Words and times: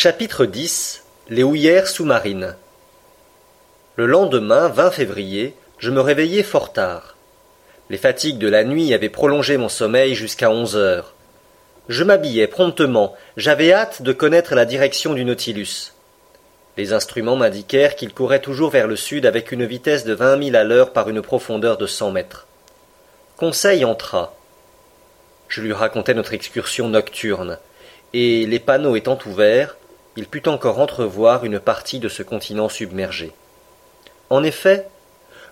Chapitre 0.00 0.46
10 0.46 1.02
Les 1.28 1.42
houillères 1.42 1.88
sous-marines 1.88 2.54
Le 3.96 4.06
lendemain, 4.06 4.68
20 4.68 4.92
février, 4.92 5.56
je 5.78 5.90
me 5.90 6.00
réveillai 6.00 6.44
fort 6.44 6.72
tard. 6.72 7.16
Les 7.90 7.96
fatigues 7.96 8.38
de 8.38 8.46
la 8.48 8.62
nuit 8.62 8.94
avaient 8.94 9.08
prolongé 9.08 9.56
mon 9.56 9.68
sommeil 9.68 10.14
jusqu'à 10.14 10.52
onze 10.52 10.76
heures. 10.76 11.14
Je 11.88 12.04
m'habillai 12.04 12.46
promptement, 12.46 13.16
j'avais 13.36 13.72
hâte 13.72 14.02
de 14.02 14.12
connaître 14.12 14.54
la 14.54 14.66
direction 14.66 15.14
du 15.14 15.24
Nautilus. 15.24 15.94
Les 16.76 16.92
instruments 16.92 17.34
m'indiquèrent 17.34 17.96
qu'il 17.96 18.14
courait 18.14 18.38
toujours 18.38 18.70
vers 18.70 18.86
le 18.86 18.94
sud 18.94 19.26
avec 19.26 19.50
une 19.50 19.66
vitesse 19.66 20.04
de 20.04 20.14
vingt 20.14 20.36
milles 20.36 20.54
à 20.54 20.62
l'heure 20.62 20.92
par 20.92 21.08
une 21.08 21.22
profondeur 21.22 21.76
de 21.76 21.88
cent 21.88 22.12
mètres. 22.12 22.46
Conseil 23.36 23.84
entra. 23.84 24.36
Je 25.48 25.60
lui 25.60 25.72
racontai 25.72 26.14
notre 26.14 26.34
excursion 26.34 26.88
nocturne, 26.88 27.58
et 28.14 28.46
les 28.46 28.60
panneaux 28.60 28.94
étant 28.94 29.18
ouverts, 29.26 29.74
il 30.18 30.26
put 30.26 30.48
encore 30.48 30.80
entrevoir 30.80 31.44
une 31.44 31.60
partie 31.60 32.00
de 32.00 32.08
ce 32.08 32.24
continent 32.24 32.68
submergé. 32.68 33.30
En 34.30 34.42
effet, 34.42 34.88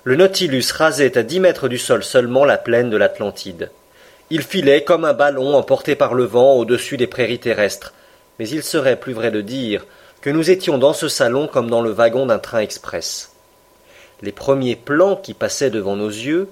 le 0.03 0.17
Nautilus 0.17 0.73
rasait 0.75 1.17
à 1.17 1.23
dix 1.23 1.39
mètres 1.39 1.69
du 1.69 1.79
sol 1.79 2.03
seulement 2.03 2.45
la 2.45 2.59
plaine 2.59 2.91
de 2.91 2.97
l'Atlantide. 2.97 3.71
Il 4.29 4.43
filait 4.43 4.83
comme 4.83 5.05
un 5.05 5.13
ballon 5.13 5.55
emporté 5.55 5.95
par 5.95 6.15
le 6.15 6.25
vent 6.25 6.55
au-dessus 6.55 6.97
des 6.97 7.07
prairies 7.07 7.39
terrestres, 7.39 7.95
mais 8.41 8.49
il 8.49 8.65
serait 8.65 8.99
plus 8.99 9.13
vrai 9.13 9.31
de 9.31 9.41
dire 9.41 9.87
que 10.21 10.31
nous 10.31 10.51
étions 10.51 10.79
dans 10.79 10.95
ce 10.95 11.07
salon 11.07 11.47
comme 11.47 11.71
dans 11.71 11.81
le 11.81 11.91
wagon 11.91 12.27
d'un 12.27 12.41
train 12.41 12.59
express. 12.59 13.31
Les 14.21 14.33
premiers 14.33 14.75
plans 14.75 15.15
qui 15.15 15.33
passaient 15.33 15.71
devant 15.71 15.95
nos 15.95 16.09
yeux, 16.09 16.49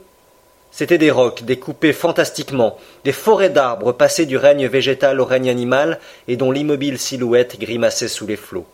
c'étaient 0.74 0.98
des 0.98 1.12
rocs 1.12 1.45
découpés 1.45 1.92
fantastiquement, 1.92 2.77
des 3.05 3.12
forêts 3.12 3.51
d'arbres 3.51 3.92
passés 3.92 4.27
du 4.27 4.37
règne 4.37 4.66
végétal 4.66 5.20
au 5.20 5.24
règne 5.24 5.48
animal 5.48 6.00
et 6.27 6.37
dont 6.37 6.50
l'immobile 6.50 6.98
silhouette 6.98 7.60
grimaçait 7.60 8.09
sous 8.09 8.27
les 8.27 8.37
flots. 8.37 8.66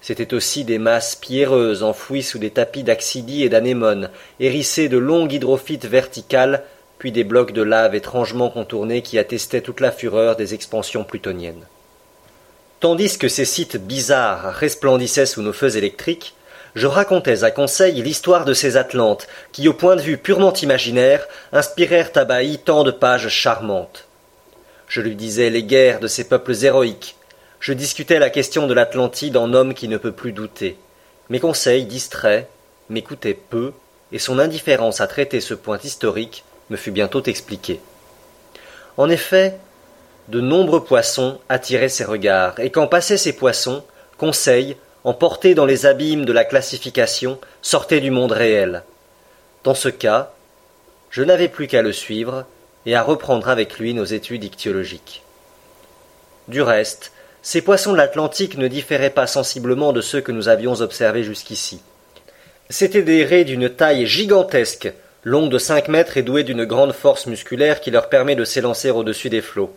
C'étaient 0.00 0.32
aussi 0.32 0.64
des 0.64 0.78
masses 0.78 1.14
pierreuses 1.14 1.82
enfouies 1.82 2.22
sous 2.22 2.38
des 2.38 2.48
tapis 2.48 2.84
d'axidie 2.84 3.42
et 3.42 3.50
d'anémones, 3.50 4.08
hérissées 4.40 4.88
de 4.88 4.96
longues 4.96 5.34
hydrophytes 5.34 5.84
verticales, 5.84 6.64
puis 6.96 7.12
des 7.12 7.24
blocs 7.24 7.52
de 7.52 7.62
lave 7.62 7.94
étrangement 7.94 8.48
contournés 8.48 9.02
qui 9.02 9.18
attestaient 9.18 9.60
toute 9.60 9.80
la 9.80 9.92
fureur 9.92 10.36
des 10.36 10.54
expansions 10.54 11.04
plutoniennes. 11.04 11.66
Tandis 12.80 13.18
que 13.18 13.28
ces 13.28 13.44
sites 13.44 13.76
bizarres 13.76 14.54
resplendissaient 14.54 15.26
sous 15.26 15.42
nos 15.42 15.52
feux 15.52 15.76
électriques, 15.76 16.34
je 16.74 16.86
racontais 16.86 17.44
à 17.44 17.50
Conseil 17.50 18.02
l'histoire 18.02 18.44
de 18.44 18.54
ces 18.54 18.76
Atlantes 18.76 19.28
qui, 19.52 19.68
au 19.68 19.74
point 19.74 19.96
de 19.96 20.02
vue 20.02 20.18
purement 20.18 20.52
imaginaire, 20.52 21.26
inspirèrent 21.52 22.10
à 22.16 22.24
Bailly 22.24 22.58
tant 22.58 22.84
de 22.84 22.90
pages 22.90 23.28
charmantes. 23.28 24.06
Je 24.88 25.00
lui 25.00 25.14
disais 25.14 25.50
les 25.50 25.62
guerres 25.62 26.00
de 26.00 26.08
ces 26.08 26.28
peuples 26.28 26.64
héroïques, 26.64 27.16
je 27.64 27.72
discutais 27.72 28.18
la 28.18 28.28
question 28.28 28.66
de 28.66 28.74
l'Atlantide 28.74 29.38
en 29.38 29.54
homme 29.54 29.72
qui 29.72 29.88
ne 29.88 29.96
peut 29.96 30.12
plus 30.12 30.32
douter. 30.32 30.76
Mes 31.30 31.40
conseils 31.40 31.86
distraits 31.86 32.46
m'écoutaient 32.90 33.32
peu, 33.32 33.72
et 34.12 34.18
son 34.18 34.38
indifférence 34.38 35.00
à 35.00 35.06
traiter 35.06 35.40
ce 35.40 35.54
point 35.54 35.78
historique 35.82 36.44
me 36.68 36.76
fut 36.76 36.90
bientôt 36.90 37.22
expliquée. 37.22 37.80
En 38.98 39.08
effet, 39.08 39.56
de 40.28 40.42
nombreux 40.42 40.84
poissons 40.84 41.38
attiraient 41.48 41.88
ses 41.88 42.04
regards, 42.04 42.60
et 42.60 42.68
quand 42.68 42.86
passaient 42.86 43.16
ces 43.16 43.32
poissons, 43.32 43.82
Conseil, 44.18 44.76
emporté 45.04 45.54
dans 45.54 45.66
les 45.66 45.86
abîmes 45.86 46.24
de 46.24 46.32
la 46.32 46.44
classification, 46.44 47.38
sortait 47.62 48.00
du 48.00 48.10
monde 48.10 48.32
réel. 48.32 48.82
Dans 49.62 49.74
ce 49.74 49.88
cas, 49.90 50.32
je 51.10 51.22
n'avais 51.22 51.48
plus 51.48 51.66
qu'à 51.66 51.82
le 51.82 51.92
suivre 51.92 52.46
et 52.86 52.94
à 52.94 53.02
reprendre 53.02 53.48
avec 53.48 53.78
lui 53.78 53.94
nos 53.94 54.04
études 54.04 54.44
ichtyologiques. 54.44 55.22
Du 56.48 56.62
reste, 56.62 57.12
ces 57.42 57.60
poissons 57.60 57.92
de 57.92 57.98
l'Atlantique 57.98 58.56
ne 58.56 58.68
différaient 58.68 59.10
pas 59.10 59.26
sensiblement 59.26 59.92
de 59.92 60.00
ceux 60.00 60.22
que 60.22 60.32
nous 60.32 60.48
avions 60.48 60.80
observés 60.80 61.24
jusqu'ici. 61.24 61.80
C'étaient 62.70 63.02
des 63.02 63.24
raies 63.24 63.44
d'une 63.44 63.68
taille 63.68 64.06
gigantesque, 64.06 64.92
longues 65.22 65.50
de 65.50 65.58
cinq 65.58 65.88
mètres 65.88 66.16
et 66.16 66.22
douées 66.22 66.42
d'une 66.42 66.64
grande 66.64 66.92
force 66.92 67.26
musculaire 67.26 67.80
qui 67.80 67.90
leur 67.90 68.08
permet 68.08 68.36
de 68.36 68.44
s'élancer 68.44 68.90
au-dessus 68.90 69.28
des 69.28 69.42
flots. 69.42 69.76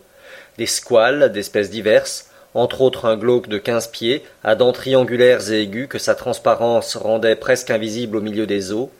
Des 0.56 0.66
squales 0.66 1.30
d'espèces 1.30 1.70
diverses, 1.70 2.27
entre 2.54 2.80
autres 2.80 3.04
un 3.04 3.16
glauque 3.16 3.48
de 3.48 3.58
quinze 3.58 3.88
pieds, 3.88 4.24
à 4.42 4.54
dents 4.54 4.72
triangulaires 4.72 5.50
et 5.50 5.62
aigus 5.62 5.88
que 5.88 5.98
sa 5.98 6.14
transparence 6.14 6.96
rendait 6.96 7.36
presque 7.36 7.70
invisible 7.70 8.16
au 8.16 8.20
milieu 8.20 8.46
des 8.46 8.72
eaux, 8.72 8.90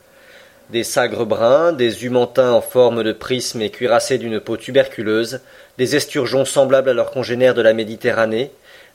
des 0.71 0.85
sagres 0.85 1.25
bruns, 1.25 1.73
des 1.73 2.05
humantins 2.05 2.53
en 2.53 2.61
forme 2.61 3.03
de 3.03 3.13
prisme 3.13 3.63
et 3.63 3.71
cuirassés 3.71 4.19
d'une 4.19 4.41
peau 4.41 4.57
tuberculeuse, 4.57 5.41
des 5.79 5.97
esturgeons 5.97 6.45
semblables 6.45 6.91
à 6.91 6.95
leurs 6.95 7.11
congénères 7.11 7.55
de 7.55 7.63
la 7.63 7.73
Méditerranée, 7.73 8.51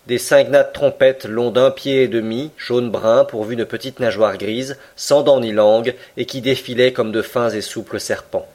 des 0.06 0.18
cygnates 0.18 0.74
trompettes 0.74 1.25
longs 1.25 1.52
d'un 1.52 1.72
pied 1.72 2.03
et 2.03 2.08
demi, 2.08 2.52
jaune-brun, 2.58 3.25
pourvus 3.25 3.56
de 3.56 3.64
petites 3.64 4.00
nageoires 4.00 4.38
grises, 4.38 4.78
sans 4.96 5.24
dents 5.24 5.40
ni 5.40 5.52
langue, 5.52 5.96
et 6.18 6.25
qui 6.25 6.41
défilaient 6.41 6.94
comme 6.94 7.12
de 7.12 7.22
fins 7.22 7.50
et 7.50 7.62
souples 7.62 8.00
serpents. 8.00 8.47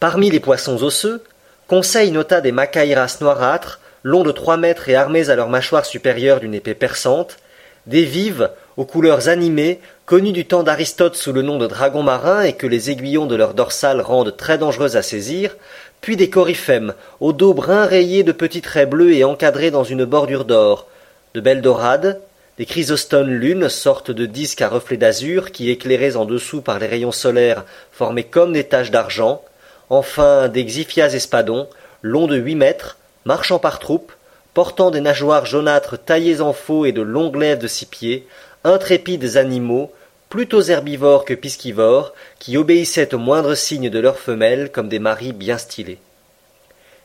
Parmi 0.00 0.30
les 0.30 0.40
poissons 0.40 0.82
osseux, 0.82 1.22
Conseil 1.68 2.10
nota 2.10 2.40
des 2.40 2.50
macaïras 2.50 3.18
noirâtres, 3.20 3.78
longs 4.02 4.22
de 4.22 4.32
trois 4.32 4.56
mètres 4.56 4.88
et 4.88 4.94
armés 4.94 5.30
à 5.30 5.36
leur 5.36 5.48
mâchoire 5.48 5.84
supérieure 5.84 6.40
d'une 6.40 6.54
épée 6.54 6.74
perçante, 6.74 7.36
des 7.86 8.04
vives, 8.04 8.50
aux 8.76 8.84
couleurs 8.84 9.28
animées, 9.28 9.80
connues 10.06 10.32
du 10.32 10.46
temps 10.46 10.62
d'Aristote 10.62 11.16
sous 11.16 11.32
le 11.32 11.42
nom 11.42 11.58
de 11.58 11.66
dragons 11.66 12.02
marins 12.02 12.42
et 12.42 12.52
que 12.52 12.66
les 12.66 12.90
aiguillons 12.90 13.26
de 13.26 13.36
leur 13.36 13.54
dorsale 13.54 14.00
rendent 14.00 14.36
très 14.36 14.58
dangereuses 14.58 14.96
à 14.96 15.02
saisir, 15.02 15.56
puis 16.00 16.16
des 16.16 16.30
coryphèmes, 16.30 16.94
au 17.20 17.32
dos 17.32 17.54
brun 17.54 17.84
rayé 17.84 18.22
de 18.22 18.32
petits 18.32 18.62
traits 18.62 18.88
bleus 18.88 19.12
et 19.12 19.24
encadrés 19.24 19.70
dans 19.70 19.84
une 19.84 20.04
bordure 20.04 20.44
d'or, 20.44 20.88
de 21.34 21.40
belles 21.40 21.62
dorades, 21.62 22.20
des 22.58 22.66
chrysostones 22.66 23.30
lunes, 23.30 23.68
sortes 23.68 24.10
de 24.10 24.26
disques 24.26 24.62
à 24.62 24.68
reflets 24.68 24.96
d'azur 24.96 25.50
qui, 25.50 25.70
éclairés 25.70 26.16
en 26.16 26.24
dessous 26.24 26.60
par 26.60 26.78
les 26.78 26.86
rayons 26.86 27.12
solaires, 27.12 27.64
formaient 27.92 28.24
comme 28.24 28.52
des 28.52 28.64
taches 28.64 28.90
d'argent, 28.90 29.42
enfin 29.88 30.48
des 30.48 30.64
xiphias 30.64 31.14
espadons, 31.14 31.68
longs 32.02 32.26
de 32.26 32.36
huit 32.36 32.54
mètres, 32.54 32.98
marchant 33.24 33.58
par 33.58 33.78
troupes, 33.78 34.12
portant 34.54 34.90
des 34.90 35.00
nageoires 35.00 35.46
jaunâtres 35.46 36.02
taillées 36.02 36.40
en 36.40 36.52
faux 36.52 36.84
et 36.84 36.92
de 36.92 37.02
longues 37.02 37.36
lèvres 37.36 37.62
de 37.62 37.68
six 37.68 37.86
pieds, 37.86 38.26
intrépides 38.64 39.36
animaux, 39.36 39.92
plutôt 40.28 40.62
herbivores 40.62 41.24
que 41.24 41.34
piscivores, 41.34 42.12
qui 42.38 42.56
obéissaient 42.56 43.14
au 43.14 43.18
moindre 43.18 43.54
signe 43.54 43.90
de 43.90 43.98
leurs 43.98 44.18
femelles 44.18 44.70
comme 44.70 44.88
des 44.88 44.98
maris 44.98 45.32
bien 45.32 45.58
stylés. 45.58 45.98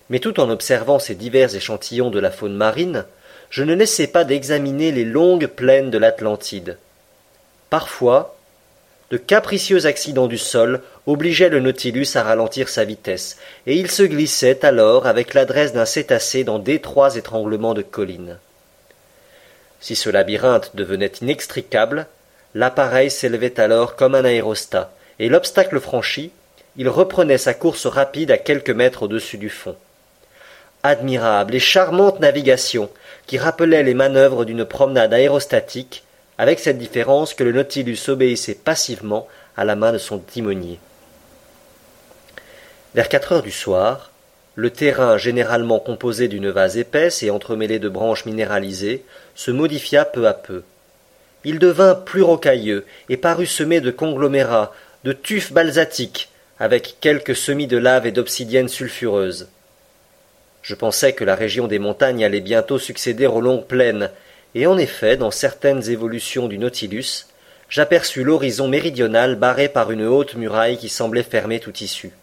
Mais 0.09 0.19
tout 0.19 0.39
en 0.39 0.49
observant 0.49 0.99
ces 0.99 1.15
divers 1.15 1.55
échantillons 1.55 2.11
de 2.11 2.19
la 2.19 2.31
faune 2.31 2.55
marine, 2.55 3.05
je 3.49 3.63
ne 3.63 3.73
laissais 3.73 4.07
pas 4.07 4.23
d'examiner 4.23 4.91
les 4.91 5.05
longues 5.05 5.47
plaines 5.47 5.89
de 5.89 5.97
l'Atlantide. 5.97 6.77
Parfois, 7.69 8.35
de 9.11 9.17
capricieux 9.17 9.85
accidents 9.85 10.27
du 10.27 10.37
sol 10.37 10.81
obligeaient 11.05 11.49
le 11.49 11.59
Nautilus 11.59 12.07
à 12.15 12.23
ralentir 12.23 12.69
sa 12.69 12.83
vitesse, 12.83 13.37
et 13.67 13.75
il 13.75 13.91
se 13.91 14.03
glissait 14.03 14.65
alors 14.65 15.05
avec 15.05 15.33
l'adresse 15.33 15.73
d'un 15.73 15.85
cétacé 15.85 16.43
dans 16.43 16.59
d'étroits 16.59 17.15
étranglements 17.15 17.73
de 17.73 17.83
collines. 17.83 18.37
Si 19.79 19.95
ce 19.95 20.09
labyrinthe 20.09 20.71
devenait 20.75 21.11
inextricable, 21.21 22.07
L'appareil 22.55 23.11
s'élevait 23.11 23.59
alors 23.59 23.97
comme 23.97 24.15
un 24.15 24.23
aérostat, 24.23 24.93
et 25.19 25.27
l'obstacle 25.27 25.81
franchi, 25.81 26.31
il 26.77 26.87
reprenait 26.87 27.37
sa 27.37 27.53
course 27.53 27.85
rapide 27.85 28.31
à 28.31 28.37
quelques 28.37 28.69
mètres 28.69 29.03
au-dessus 29.03 29.37
du 29.37 29.49
fond. 29.49 29.75
Admirable 30.81 31.53
et 31.53 31.59
charmante 31.59 32.21
navigation, 32.21 32.89
qui 33.27 33.37
rappelait 33.37 33.83
les 33.83 33.93
manœuvres 33.93 34.45
d'une 34.45 34.63
promenade 34.63 35.13
aérostatique, 35.13 36.04
avec 36.37 36.59
cette 36.59 36.77
différence 36.77 37.33
que 37.33 37.43
le 37.43 37.51
Nautilus 37.51 38.09
obéissait 38.09 38.55
passivement 38.55 39.27
à 39.55 39.65
la 39.65 39.75
main 39.75 39.91
de 39.91 39.97
son 39.97 40.19
timonier. 40.19 40.79
Vers 42.93 43.09
quatre 43.09 43.33
heures 43.33 43.43
du 43.43 43.51
soir, 43.51 44.11
le 44.55 44.69
terrain, 44.69 45.17
généralement 45.17 45.79
composé 45.79 46.27
d'une 46.27 46.49
vase 46.49 46.77
épaisse 46.77 47.23
et 47.23 47.29
entremêlé 47.29 47.79
de 47.79 47.89
branches 47.89 48.25
minéralisées, 48.25 49.03
se 49.35 49.51
modifia 49.51 50.05
peu 50.05 50.27
à 50.27 50.33
peu 50.33 50.63
il 51.45 51.59
devint 51.59 51.95
plus 51.95 52.23
rocailleux 52.23 52.85
et 53.07 53.17
parut 53.17 53.45
semé 53.45 53.79
de 53.79 53.91
conglomérats, 53.91 54.73
de 55.03 55.13
tufs 55.13 55.53
balsatiques, 55.53 56.29
avec 56.59 56.97
quelques 56.99 57.35
semis 57.35 57.67
de 57.67 57.77
lave 57.77 58.07
et 58.07 58.11
d'obsidiennes 58.11 58.67
sulfureuses. 58.67 59.47
Je 60.63 60.73
pensais 60.73 61.13
que 61.13 61.23
la 61.23 61.35
région 61.35 61.67
des 61.67 61.77
montagnes 61.77 62.25
allait 62.25 62.41
bientôt 62.41 62.79
succéder 62.79 63.27
aux 63.27 63.41
longues 63.41 63.67
plaines, 63.67 64.09
et 64.55 64.67
en 64.67 64.77
effet, 64.77 65.17
dans 65.17 65.31
certaines 65.31 65.89
évolutions 65.89 66.47
du 66.47 66.57
Nautilus, 66.57 67.27
j'aperçus 67.69 68.23
l'horizon 68.23 68.69
méridional 68.69 69.35
barré 69.35 69.67
par 69.67 69.91
une 69.91 70.05
haute 70.05 70.35
muraille 70.35 70.77
qui 70.77 70.87
semblait 70.87 71.23
fermer 71.23 71.59
toute 71.59 71.81
issue. 71.81 72.13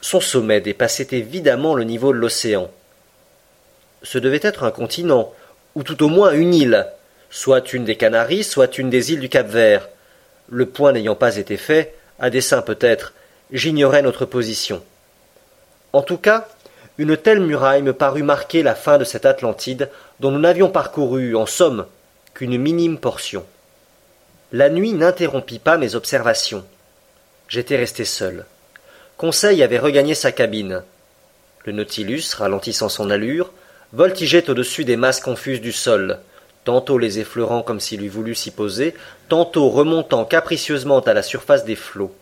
Son 0.00 0.20
sommet 0.20 0.62
dépassait 0.62 1.08
évidemment 1.12 1.74
le 1.74 1.84
niveau 1.84 2.12
de 2.12 2.18
l'océan. 2.18 2.70
Ce 4.02 4.16
devait 4.18 4.40
être 4.42 4.64
un 4.64 4.70
continent, 4.70 5.32
ou 5.74 5.82
tout 5.82 6.02
au 6.02 6.08
moins 6.08 6.32
une 6.32 6.54
île, 6.54 6.86
soit 7.28 7.74
une 7.74 7.84
des 7.84 7.96
Canaries, 7.96 8.42
soit 8.42 8.78
une 8.78 8.88
des 8.88 9.12
îles 9.12 9.20
du 9.20 9.28
Cap-Vert. 9.28 9.90
Le 10.48 10.66
point 10.66 10.92
n'ayant 10.92 11.14
pas 11.14 11.36
été 11.36 11.58
fait, 11.58 11.94
à 12.18 12.30
dessein 12.30 12.62
peut-être, 12.62 13.12
j'ignorais 13.52 14.02
notre 14.02 14.24
position. 14.24 14.82
En 15.92 16.02
tout 16.02 16.18
cas, 16.18 16.48
une 16.98 17.16
telle 17.16 17.40
muraille 17.40 17.82
me 17.82 17.92
parut 17.92 18.22
marquer 18.22 18.62
la 18.62 18.74
fin 18.74 18.98
de 18.98 19.04
cette 19.04 19.26
Atlantide 19.26 19.90
dont 20.22 20.30
nous 20.30 20.38
n'avions 20.38 20.70
parcouru, 20.70 21.34
en 21.34 21.46
somme, 21.46 21.84
qu'une 22.32 22.56
minime 22.56 22.96
portion. 22.96 23.44
La 24.52 24.70
nuit 24.70 24.92
n'interrompit 24.92 25.58
pas 25.58 25.78
mes 25.78 25.96
observations. 25.96 26.64
J'étais 27.48 27.74
resté 27.74 28.04
seul. 28.04 28.46
Conseil 29.16 29.64
avait 29.64 29.80
regagné 29.80 30.14
sa 30.14 30.30
cabine. 30.30 30.84
Le 31.64 31.72
Nautilus, 31.72 32.22
ralentissant 32.36 32.88
son 32.88 33.10
allure, 33.10 33.50
voltigeait 33.92 34.48
au-dessus 34.48 34.84
des 34.84 34.96
masses 34.96 35.20
confuses 35.20 35.60
du 35.60 35.72
sol, 35.72 36.20
tantôt 36.62 36.98
les 36.98 37.18
effleurant 37.18 37.62
comme 37.62 37.80
s'il 37.80 38.02
eût 38.02 38.08
voulu 38.08 38.36
s'y 38.36 38.52
poser, 38.52 38.94
tantôt 39.28 39.70
remontant 39.70 40.24
capricieusement 40.24 41.00
à 41.00 41.14
la 41.14 41.24
surface 41.24 41.64
des 41.64 41.76
flots. 41.76 42.14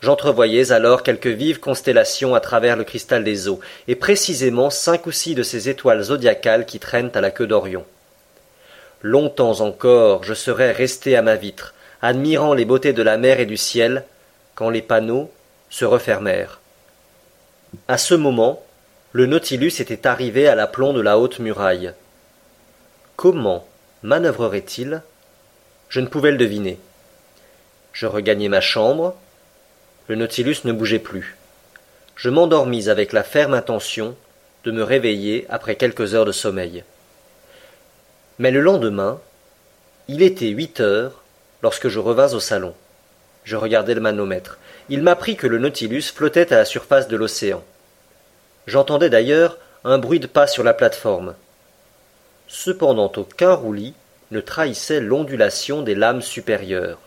J'entrevoyais 0.00 0.70
alors 0.70 1.02
quelques 1.02 1.26
vives 1.26 1.58
constellations 1.58 2.34
à 2.34 2.40
travers 2.40 2.76
le 2.76 2.84
cristal 2.84 3.24
des 3.24 3.48
eaux, 3.48 3.60
et 3.88 3.96
précisément 3.96 4.70
cinq 4.70 5.06
ou 5.06 5.12
six 5.12 5.34
de 5.34 5.42
ces 5.42 5.68
étoiles 5.68 6.02
zodiacales 6.02 6.66
qui 6.66 6.78
traînent 6.78 7.10
à 7.14 7.20
la 7.20 7.30
queue 7.30 7.48
d'Orion. 7.48 7.84
Longtemps 9.02 9.60
encore 9.60 10.24
je 10.24 10.34
serais 10.34 10.72
resté 10.72 11.16
à 11.16 11.22
ma 11.22 11.34
vitre, 11.34 11.74
admirant 12.00 12.54
les 12.54 12.64
beautés 12.64 12.92
de 12.92 13.02
la 13.02 13.16
mer 13.16 13.40
et 13.40 13.46
du 13.46 13.56
ciel, 13.56 14.04
quand 14.54 14.70
les 14.70 14.82
panneaux 14.82 15.30
se 15.70 15.84
refermèrent. 15.84 16.60
À 17.88 17.98
ce 17.98 18.14
moment, 18.14 18.62
le 19.12 19.26
Nautilus 19.26 19.74
était 19.80 20.06
arrivé 20.06 20.46
à 20.48 20.54
l'aplomb 20.54 20.92
de 20.92 21.00
la 21.00 21.18
haute 21.18 21.38
muraille. 21.38 21.92
Comment 23.16 23.66
manœuvrerait-il? 24.02 25.02
Je 25.88 26.00
ne 26.00 26.06
pouvais 26.06 26.30
le 26.30 26.36
deviner. 26.36 26.78
Je 27.92 28.06
regagnai 28.06 28.48
ma 28.48 28.60
chambre, 28.60 29.16
le 30.08 30.16
Nautilus 30.16 30.56
ne 30.64 30.72
bougeait 30.72 30.98
plus. 30.98 31.36
Je 32.16 32.30
m'endormis 32.30 32.88
avec 32.88 33.12
la 33.12 33.22
ferme 33.22 33.54
intention 33.54 34.16
de 34.64 34.72
me 34.72 34.82
réveiller 34.82 35.46
après 35.50 35.76
quelques 35.76 36.14
heures 36.14 36.24
de 36.24 36.32
sommeil. 36.32 36.82
Mais 38.38 38.50
le 38.50 38.60
lendemain, 38.60 39.20
il 40.08 40.22
était 40.22 40.48
huit 40.48 40.80
heures 40.80 41.22
lorsque 41.62 41.88
je 41.88 41.98
revins 41.98 42.32
au 42.32 42.40
salon. 42.40 42.74
Je 43.44 43.56
regardai 43.56 43.94
le 43.94 44.00
manomètre. 44.00 44.58
Il 44.88 45.02
m'apprit 45.02 45.36
que 45.36 45.46
le 45.46 45.58
Nautilus 45.58 46.12
flottait 46.14 46.52
à 46.52 46.56
la 46.56 46.64
surface 46.64 47.08
de 47.08 47.16
l'océan. 47.16 47.62
J'entendais 48.66 49.10
d'ailleurs 49.10 49.58
un 49.84 49.98
bruit 49.98 50.20
de 50.20 50.26
pas 50.26 50.46
sur 50.46 50.64
la 50.64 50.74
plateforme. 50.74 51.34
Cependant 52.46 53.12
aucun 53.16 53.52
roulis 53.52 53.94
ne 54.30 54.40
trahissait 54.40 55.00
l'ondulation 55.00 55.82
des 55.82 55.94
lames 55.94 56.22
supérieures. 56.22 56.98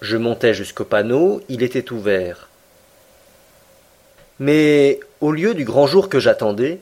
Je 0.00 0.16
montai 0.16 0.52
jusqu'au 0.52 0.84
panneau, 0.84 1.40
il 1.48 1.62
était 1.62 1.92
ouvert. 1.92 2.48
Mais, 4.38 5.00
au 5.20 5.32
lieu 5.32 5.54
du 5.54 5.64
grand 5.64 5.86
jour 5.86 6.08
que 6.08 6.20
j'attendais, 6.20 6.80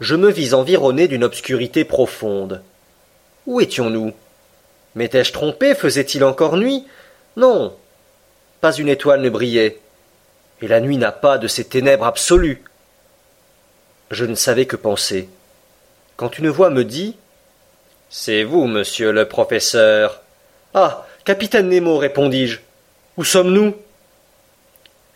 je 0.00 0.14
me 0.14 0.30
vis 0.30 0.54
environné 0.54 1.08
d'une 1.08 1.24
obscurité 1.24 1.84
profonde. 1.84 2.62
Où 3.46 3.60
étions-nous? 3.60 4.12
M'étais-je 4.94 5.32
trompé? 5.32 5.74
Faisait-il 5.74 6.22
encore 6.22 6.56
nuit? 6.56 6.86
Non. 7.36 7.76
Pas 8.60 8.72
une 8.72 8.88
étoile 8.88 9.22
ne 9.22 9.30
brillait. 9.30 9.80
Et 10.62 10.68
la 10.68 10.80
nuit 10.80 10.96
n'a 10.96 11.12
pas 11.12 11.38
de 11.38 11.48
ces 11.48 11.64
ténèbres 11.64 12.06
absolues. 12.06 12.62
Je 14.10 14.24
ne 14.24 14.36
savais 14.36 14.66
que 14.66 14.76
penser. 14.76 15.28
Quand 16.16 16.38
une 16.38 16.48
voix 16.48 16.70
me 16.70 16.84
dit 16.84 17.16
C'est 18.08 18.44
vous, 18.44 18.66
monsieur 18.66 19.10
le 19.10 19.26
professeur. 19.26 20.22
Ah. 20.74 21.04
Capitaine 21.24 21.70
Nemo, 21.70 21.96
répondis-je. 21.96 22.60
Où 23.16 23.24
sommes-nous? 23.24 23.74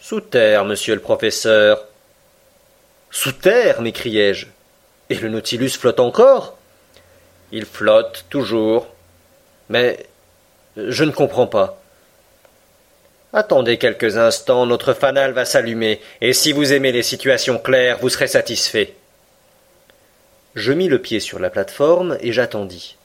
Sous 0.01 0.23
terre, 0.23 0.65
monsieur 0.65 0.95
le 0.95 1.03
professeur. 1.03 1.85
Sous 3.11 3.33
terre 3.33 3.83
m'écriai-je. 3.83 4.47
Et 5.11 5.17
le 5.17 5.29
Nautilus 5.29 5.71
flotte 5.71 6.01
encore? 6.01 6.57
Il 7.53 7.67
flotte 7.67 8.25
toujours. 8.31 8.87
Mais 9.69 10.07
je 10.79 11.05
ne 11.05 11.11
comprends 11.11 11.47
pas. 11.47 11.83
Attendez 13.35 13.77
quelques 13.77 14.17
instants, 14.17 14.65
notre 14.65 14.95
fanal 14.95 15.33
va 15.33 15.45
s'allumer, 15.45 16.01
et 16.23 16.33
si 16.33 16.53
vous 16.53 16.73
aimez 16.73 16.93
les 16.93 17.03
situations 17.03 17.59
claires, 17.59 17.99
vous 17.99 18.09
serez 18.09 18.29
satisfait. 18.29 18.95
Je 20.55 20.73
mis 20.73 20.89
le 20.89 21.03
pied 21.03 21.21
sur 21.21 21.39
la 21.39 21.51
plateforme 21.51 22.17
et 22.23 22.33
j'attendis. 22.33 22.97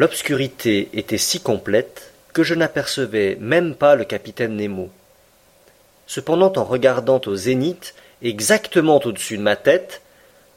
L'obscurité 0.00 0.88
était 0.94 1.18
si 1.18 1.40
complète 1.40 2.12
que 2.32 2.42
je 2.42 2.54
n'apercevais 2.54 3.36
même 3.38 3.74
pas 3.74 3.96
le 3.96 4.04
capitaine 4.04 4.56
Nemo. 4.56 4.88
Cependant, 6.06 6.50
en 6.56 6.64
regardant 6.64 7.20
au 7.26 7.36
zénith, 7.36 7.94
exactement 8.22 8.98
au-dessus 9.04 9.36
de 9.36 9.42
ma 9.42 9.56
tête, 9.56 10.00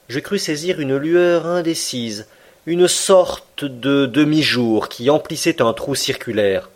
je 0.08 0.22
crus 0.22 0.44
saisir 0.44 0.80
une 0.80 0.96
lueur 0.96 1.46
indécise, 1.46 2.26
une 2.68 2.88
sorte 2.88 3.66
de 3.66 4.06
demi-jour 4.06 4.88
qui 4.88 5.10
emplissait 5.10 5.62
un 5.62 5.74
trou 5.74 5.94
circulaire. 5.94 6.70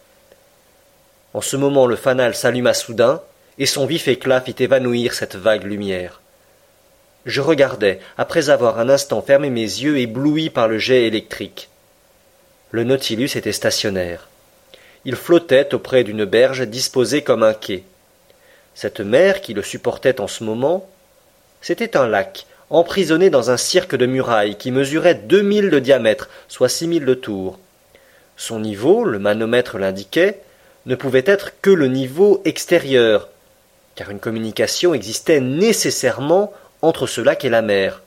En 1.33 1.39
ce 1.39 1.55
moment 1.55 1.87
le 1.87 1.95
fanal 1.95 2.35
s'alluma 2.35 2.73
soudain, 2.73 3.21
et 3.59 3.65
son 3.65 3.85
vif 3.85 4.09
éclat 4.09 4.41
fit 4.41 4.55
évanouir 4.59 5.13
cette 5.13 5.37
vague 5.37 5.63
lumière. 5.63 6.19
Je 7.25 7.39
regardais, 7.39 8.01
après 8.17 8.49
avoir 8.49 8.77
un 8.77 8.89
instant 8.89 9.21
fermé 9.21 9.49
mes 9.49 9.61
yeux 9.61 9.99
éblouis 9.99 10.49
par 10.49 10.67
le 10.67 10.79
jet 10.79 11.05
électrique. 11.05 11.69
Le 12.71 12.83
Nautilus 12.83 13.31
était 13.35 13.53
stationnaire. 13.53 14.27
Il 15.05 15.15
flottait 15.15 15.73
auprès 15.73 16.03
d'une 16.03 16.25
berge 16.25 16.67
disposée 16.67 17.21
comme 17.21 17.43
un 17.43 17.53
quai. 17.53 17.85
Cette 18.75 18.99
mer 18.99 19.39
qui 19.39 19.53
le 19.53 19.63
supportait 19.63 20.19
en 20.19 20.27
ce 20.27 20.43
moment, 20.43 20.89
c'était 21.61 21.95
un 21.95 22.07
lac, 22.07 22.45
emprisonné 22.69 23.29
dans 23.29 23.51
un 23.51 23.57
cirque 23.57 23.95
de 23.95 24.05
murailles 24.05 24.57
qui 24.57 24.71
mesurait 24.71 25.15
deux 25.15 25.41
milles 25.41 25.69
de 25.69 25.79
diamètre, 25.79 26.29
soit 26.49 26.67
six 26.67 26.87
milles 26.87 27.05
de 27.05 27.13
tour. 27.13 27.57
Son 28.35 28.59
niveau, 28.59 29.05
le 29.05 29.17
manomètre 29.17 29.77
l'indiquait, 29.77 30.41
ne 30.85 30.95
pouvait 30.95 31.23
être 31.25 31.53
que 31.61 31.69
le 31.69 31.87
niveau 31.87 32.41
extérieur, 32.43 33.29
car 33.95 34.11
une 34.11 34.19
communication 34.19 34.93
existait 34.93 35.39
nécessairement 35.39 36.53
entre 36.81 37.07
ce 37.07 37.21
lac 37.21 37.45
et 37.45 37.49
la 37.49 37.61
mer. 37.61 38.01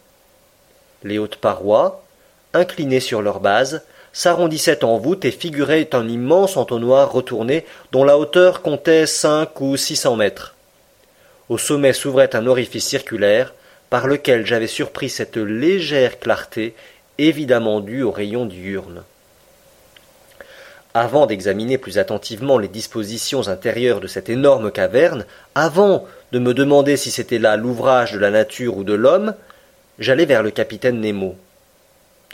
Les 1.03 1.19
hautes 1.19 1.37
parois, 1.37 2.05
inclinées 2.53 3.01
sur 3.01 3.23
leur 3.23 3.41
base, 3.41 3.83
s'arrondissait 4.13 4.85
en 4.85 4.99
voûte 4.99 5.25
et 5.25 5.31
figurait 5.31 5.89
un 5.93 6.09
immense 6.09 6.57
entonnoir 6.57 7.13
retourné 7.13 7.65
dont 7.93 8.05
la 8.05 8.19
hauteur 8.19 8.63
comptait 8.63 9.07
cinq 9.07 9.61
ou 9.61 9.77
six 9.77 9.97
cents 9.97 10.17
mètres. 10.17 10.55
Au 11.49 11.59
sommet 11.59 11.93
s'ouvrait 11.93 12.35
un 12.37 12.47
orifice 12.47 12.87
circulaire 12.87 13.55
par 13.89 14.07
lequel 14.07 14.47
j'avais 14.47 14.67
surpris 14.67 15.09
cette 15.09 15.37
légère 15.37 16.19
clarté 16.19 16.75
évidemment 17.19 17.81
due 17.81 18.03
aux 18.03 18.13
rayons 18.13 18.47
diurnes. 18.47 19.03
Avant 20.95 21.27
d'examiner 21.27 21.79
plus 21.79 21.99
attentivement 21.99 22.59
les 22.59 22.69
dispositions 22.69 23.47
intérieures 23.47 24.01
de 24.01 24.09
cette 24.09 24.29
énorme 24.29 24.73
caverne, 24.73 25.25
avant 25.55 26.07
de 26.33 26.39
me 26.39 26.53
demander 26.55 26.97
si 26.97 27.11
c'était 27.11 27.39
là 27.39 27.57
l'ouvrage 27.57 28.13
de 28.13 28.19
la 28.19 28.31
nature 28.31 28.77
ou 28.77 28.83
de 28.83 28.95
l'homme, 28.95 29.35
j'allai 29.99 30.25
vers 30.25 30.43
le 30.43 30.51
capitaine 30.51 31.01
Nemo. 31.01 31.37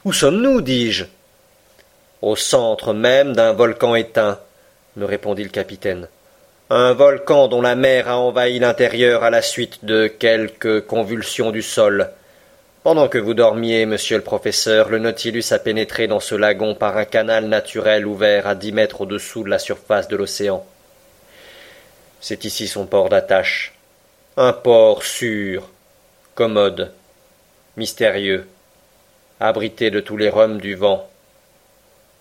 Où 0.04 0.12
sommes-nous? 0.12 0.62
dis-je 0.62 1.04
au 2.23 2.37
centre 2.37 2.92
même 2.92 3.35
d'un 3.35 3.52
volcan 3.52 3.94
éteint, 3.94 4.38
me 4.96 5.04
répondit 5.04 5.44
le 5.44 5.50
capitaine. 5.50 6.08
Un 6.70 6.94
volcan 6.94 7.46
dont 7.49 7.62
la 7.62 7.76
mer 7.76 8.08
a 8.08 8.18
envahi 8.18 8.58
l'intérieur 8.58 9.23
à 9.23 9.30
la 9.30 9.42
suite 9.42 9.85
de 9.85 10.08
quelques 10.08 10.85
convulsions 10.87 11.52
du 11.52 11.62
sol. 11.62 12.11
Pendant 12.82 13.08
que 13.08 13.18
vous 13.18 13.35
dormiez, 13.35 13.87
monsieur 13.87 14.16
le 14.16 14.23
professeur, 14.23 14.88
le 14.88 14.99
Nautilus 14.99 15.44
a 15.50 15.58
pénétré 15.58 16.06
dans 16.06 16.20
ce 16.20 16.35
lagon 16.35 16.75
par 16.75 16.96
un 16.96 17.04
canal 17.04 17.46
naturel 17.46 18.06
ouvert 18.06 18.46
à 18.46 18.54
dix 18.54 18.73
mètres 18.73 19.02
au-dessous 19.02 19.44
de 19.44 19.49
la 19.49 19.58
surface 19.58 20.08
de 20.08 20.16
l'océan. 20.16 20.64
C'est 22.20 22.44
ici 22.44 22.66
son 22.66 22.87
port 22.87 23.08
d'attache. 23.08 23.75
Un 24.37 24.52
port 24.52 25.04
sûr, 25.04 25.68
commode, 26.35 26.92
mystérieux, 27.76 28.46
abrité 29.40 29.90
de 29.90 30.00
tous 30.00 30.16
les 30.16 30.30
rhumes 30.30 30.61
du 30.61 30.75
vent, 30.75 31.08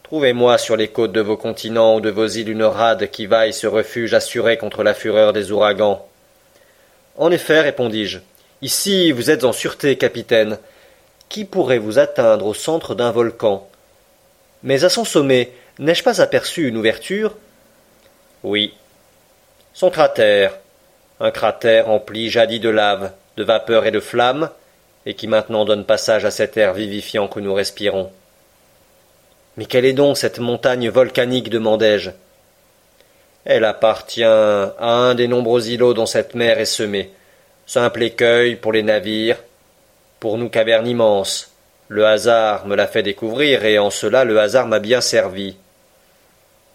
Trouvez-moi 0.05 0.59
sur 0.59 0.77
les 0.77 0.89
côtes 0.89 1.13
de 1.13 1.19
vos 1.19 1.35
continents 1.35 1.95
ou 1.95 1.99
de 1.99 2.11
vos 2.11 2.27
îles 2.27 2.49
une 2.49 2.61
rade 2.61 3.09
qui 3.09 3.25
vaille 3.25 3.53
ce 3.53 3.65
refuge 3.65 4.13
assuré 4.13 4.55
contre 4.55 4.83
la 4.83 4.93
fureur 4.93 5.33
des 5.33 5.51
ouragans. 5.51 6.07
En 7.17 7.31
effet, 7.31 7.61
répondis-je, 7.61 8.19
ici 8.61 9.11
vous 9.11 9.31
êtes 9.31 9.43
en 9.43 9.51
sûreté, 9.51 9.97
capitaine. 9.97 10.59
Qui 11.27 11.43
pourrait 11.43 11.79
vous 11.79 11.97
atteindre 11.97 12.45
au 12.45 12.53
centre 12.53 12.93
d'un 12.93 13.09
volcan? 13.09 13.67
Mais 14.61 14.83
à 14.83 14.89
son 14.89 15.05
sommet, 15.05 15.51
n'ai-je 15.79 16.03
pas 16.03 16.21
aperçu 16.21 16.67
une 16.67 16.77
ouverture? 16.77 17.35
Oui. 18.43 18.75
Son 19.73 19.89
cratère. 19.89 20.55
Un 21.19 21.31
cratère 21.31 21.89
empli 21.89 22.29
jadis 22.29 22.59
de 22.59 22.69
lave, 22.69 23.11
de 23.37 23.43
vapeur 23.43 23.87
et 23.87 23.91
de 23.91 23.99
flammes, 23.99 24.51
et 25.07 25.15
qui 25.15 25.25
maintenant 25.25 25.65
donne 25.65 25.83
passage 25.83 26.25
à 26.25 26.31
cet 26.31 26.57
air 26.57 26.75
vivifiant 26.75 27.27
que 27.27 27.39
nous 27.39 27.55
respirons. 27.55 28.11
Mais 29.57 29.65
quelle 29.65 29.85
est 29.85 29.93
donc 29.93 30.17
cette 30.17 30.39
montagne 30.39 30.89
volcanique 30.89 31.49
demandai-je. 31.49 32.11
Elle 33.45 33.63
appartient 33.63 34.23
à 34.23 34.73
un 34.79 35.15
des 35.15 35.27
nombreux 35.27 35.69
îlots 35.69 35.93
dont 35.93 36.05
cette 36.07 36.35
mer 36.35 36.59
est 36.59 36.65
semée. 36.65 37.11
Simple 37.67 38.03
écueil 38.03 38.55
pour 38.55 38.73
les 38.73 38.83
navires, 38.83 39.37
pour 40.19 40.37
nous 40.37 40.49
caverne 40.49 40.87
immense. 40.87 41.51
Le 41.87 42.05
hasard 42.05 42.65
me 42.65 42.75
l'a 42.75 42.87
fait 42.87 43.03
découvrir, 43.03 43.63
et 43.63 43.77
en 43.77 43.91
cela 43.91 44.23
le 44.23 44.39
hasard 44.39 44.67
m'a 44.67 44.79
bien 44.79 45.01
servi. 45.01 45.55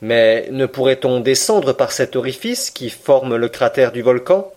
Mais 0.00 0.48
ne 0.50 0.66
pourrait-on 0.66 1.20
descendre 1.20 1.72
par 1.72 1.92
cet 1.92 2.16
orifice 2.16 2.70
qui 2.70 2.88
forme 2.88 3.36
le 3.36 3.48
cratère 3.48 3.92
du 3.92 4.02
volcan? 4.02 4.52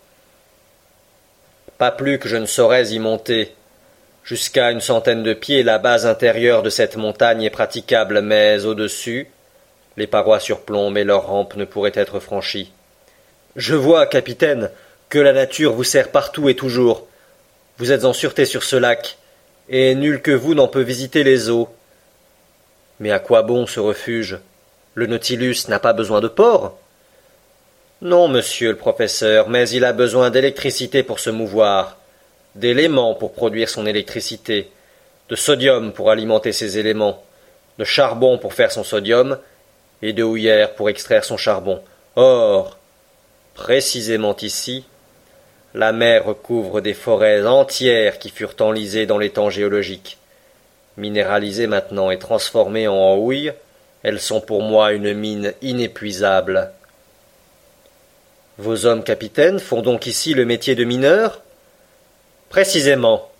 Pas 1.77 1.91
plus 1.91 2.19
que 2.19 2.29
je 2.29 2.37
ne 2.37 2.45
saurais 2.45 2.89
y 2.89 2.99
monter. 2.99 3.53
Jusqu'à 4.23 4.71
une 4.71 4.79
centaine 4.79 5.21
de 5.21 5.33
pieds, 5.33 5.63
la 5.63 5.79
base 5.79 6.05
intérieure 6.05 6.63
de 6.63 6.69
cette 6.69 6.95
montagne 6.95 7.43
est 7.43 7.49
praticable, 7.49 8.21
mais 8.21 8.63
au-dessus, 8.63 9.27
les 9.97 10.07
parois 10.07 10.39
surplombent 10.39 10.97
et 10.97 11.03
leur 11.03 11.27
rampe 11.27 11.55
ne 11.55 11.65
pourrait 11.65 11.91
être 11.95 12.21
franchie. 12.21 12.71
Je 13.57 13.75
vois, 13.75 14.05
capitaine, 14.05 14.71
que 15.09 15.19
la 15.19 15.33
nature 15.33 15.73
vous 15.73 15.83
sert 15.83 16.09
partout 16.09 16.47
et 16.47 16.55
toujours. 16.55 17.05
Vous 17.77 17.91
êtes 17.91 18.05
en 18.05 18.13
sûreté 18.13 18.45
sur 18.45 18.63
ce 18.63 18.77
lac, 18.77 19.17
et 19.67 19.93
nul 19.93 20.21
que 20.21 20.31
vous 20.31 20.53
n'en 20.53 20.69
peut 20.69 20.81
visiter 20.81 21.23
les 21.23 21.49
eaux. 21.49 21.69
Mais 23.01 23.11
à 23.11 23.19
quoi 23.19 23.41
bon 23.41 23.67
ce 23.67 23.81
refuge? 23.81 24.39
Le 24.95 25.05
Nautilus 25.05 25.67
n'a 25.67 25.79
pas 25.79 25.93
besoin 25.93 26.21
de 26.21 26.29
port? 26.29 26.77
Non, 28.01 28.29
monsieur 28.29 28.71
le 28.71 28.77
professeur, 28.77 29.49
mais 29.49 29.69
il 29.69 29.83
a 29.83 29.91
besoin 29.91 30.29
d'électricité 30.29 31.03
pour 31.03 31.19
se 31.19 31.29
mouvoir, 31.29 31.97
d'éléments 32.55 33.15
pour 33.15 33.33
produire 33.33 33.69
son 33.69 33.85
électricité, 33.85 34.71
de 35.29 35.35
sodium 35.35 35.93
pour 35.93 36.11
alimenter 36.11 36.51
ses 36.51 36.77
éléments, 36.77 37.23
de 37.79 37.83
charbon 37.83 38.37
pour 38.37 38.53
faire 38.53 38.71
son 38.71 38.83
sodium, 38.83 39.37
et 40.01 40.13
de 40.13 40.21
houillère 40.21 40.75
pour 40.75 40.89
extraire 40.89 41.23
son 41.23 41.37
charbon. 41.37 41.81
Or, 42.15 42.77
précisément 43.55 44.35
ici, 44.41 44.83
la 45.73 45.91
mer 45.93 46.25
recouvre 46.25 46.81
des 46.81 46.93
forêts 46.93 47.45
entières 47.45 48.19
qui 48.19 48.29
furent 48.29 48.55
enlisées 48.59 49.05
dans 49.05 49.17
les 49.17 49.29
temps 49.29 49.49
géologiques. 49.49 50.17
Minéralisées 50.97 51.67
maintenant 51.67 52.11
et 52.11 52.19
transformées 52.19 52.87
en 52.87 53.15
houille, 53.15 53.53
elles 54.03 54.19
sont 54.19 54.41
pour 54.41 54.61
moi 54.61 54.91
une 54.91 55.13
mine 55.13 55.53
inépuisable. 55.61 56.71
Vos 58.57 58.85
hommes 58.85 59.03
capitaines 59.03 59.59
font 59.59 59.81
donc 59.81 60.05
ici 60.05 60.33
le 60.33 60.45
métier 60.45 60.75
de 60.75 60.83
mineur 60.83 61.41
Précisément. 62.53 63.31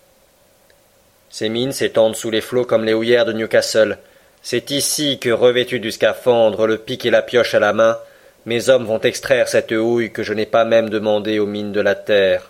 Ces 1.30 1.48
mines 1.48 1.72
s'étendent 1.72 2.16
sous 2.16 2.32
les 2.32 2.42
flots 2.42 2.66
comme 2.66 2.84
les 2.84 2.96
houillères 2.96 3.26
de 3.26 3.34
Newcastle, 3.34 4.00
c'est 4.42 4.72
ici 4.72 5.20
que, 5.20 5.30
revêtus 5.30 5.80
du 5.80 5.92
scaphandre, 5.92 6.66
le 6.66 6.80
pic 6.80 7.06
et 7.06 7.12
la 7.12 7.22
pioche 7.22 7.54
à 7.54 7.60
la 7.60 7.74
main, 7.74 8.00
mes 8.48 8.70
hommes 8.70 8.86
vont 8.86 9.00
extraire 9.00 9.48
cette 9.48 9.72
houille 9.72 10.12
que 10.12 10.24
je 10.24 10.34
n'ai 10.34 10.48
pas 10.48 10.66
même 10.66 10.90
demandée 10.90 11.38
aux 11.38 11.46
mines 11.46 11.72
de 11.72 11.80
la 11.80 11.94
terre. 11.94 12.50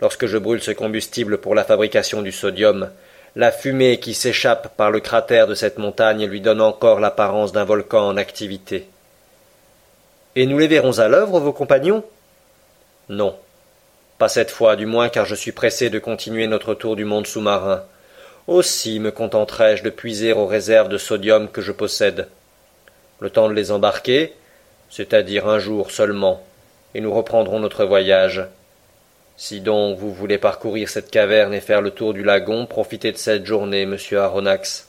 Lorsque 0.00 0.26
je 0.26 0.38
brûle 0.38 0.60
ce 0.60 0.72
combustible 0.72 1.38
pour 1.38 1.54
la 1.54 1.62
fabrication 1.62 2.20
du 2.20 2.32
sodium, 2.32 2.90
la 3.36 3.52
fumée 3.52 4.00
qui 4.00 4.12
s'échappe 4.12 4.76
par 4.76 4.90
le 4.90 4.98
cratère 4.98 5.46
de 5.46 5.54
cette 5.54 5.78
montagne 5.78 6.26
lui 6.26 6.40
donne 6.40 6.62
encore 6.62 6.98
l'apparence 6.98 7.52
d'un 7.52 7.64
volcan 7.64 8.08
en 8.08 8.16
activité. 8.16 8.88
Et 10.34 10.46
nous 10.46 10.58
les 10.58 10.66
verrons 10.66 10.98
à 10.98 11.06
l'œuvre, 11.06 11.38
vos 11.38 11.52
compagnons? 11.52 12.02
Non. 13.08 13.36
Pas 14.18 14.28
cette 14.28 14.50
fois, 14.50 14.76
du 14.76 14.86
moins, 14.86 15.08
car 15.08 15.26
je 15.26 15.34
suis 15.34 15.52
pressé 15.52 15.90
de 15.90 15.98
continuer 15.98 16.46
notre 16.46 16.74
tour 16.74 16.96
du 16.96 17.04
monde 17.04 17.26
sous-marin. 17.26 17.84
Aussi 18.46 18.98
me 19.00 19.10
contenterai-je 19.10 19.82
de 19.82 19.90
puiser 19.90 20.32
aux 20.32 20.46
réserves 20.46 20.88
de 20.88 20.98
sodium 20.98 21.48
que 21.48 21.60
je 21.60 21.72
possède. 21.72 22.28
Le 23.20 23.28
temps 23.28 23.48
de 23.48 23.54
les 23.54 23.72
embarquer, 23.72 24.32
c'est-à-dire 24.88 25.48
un 25.48 25.58
jour 25.58 25.90
seulement, 25.90 26.42
et 26.94 27.00
nous 27.00 27.12
reprendrons 27.12 27.60
notre 27.60 27.84
voyage. 27.84 28.46
Si 29.36 29.60
donc 29.60 29.98
vous 29.98 30.14
voulez 30.14 30.38
parcourir 30.38 30.88
cette 30.88 31.10
caverne 31.10 31.52
et 31.52 31.60
faire 31.60 31.82
le 31.82 31.90
tour 31.90 32.14
du 32.14 32.22
lagon, 32.22 32.64
profitez 32.64 33.12
de 33.12 33.18
cette 33.18 33.44
journée, 33.44 33.84
monsieur 33.84 34.20
Aronnax. 34.20 34.88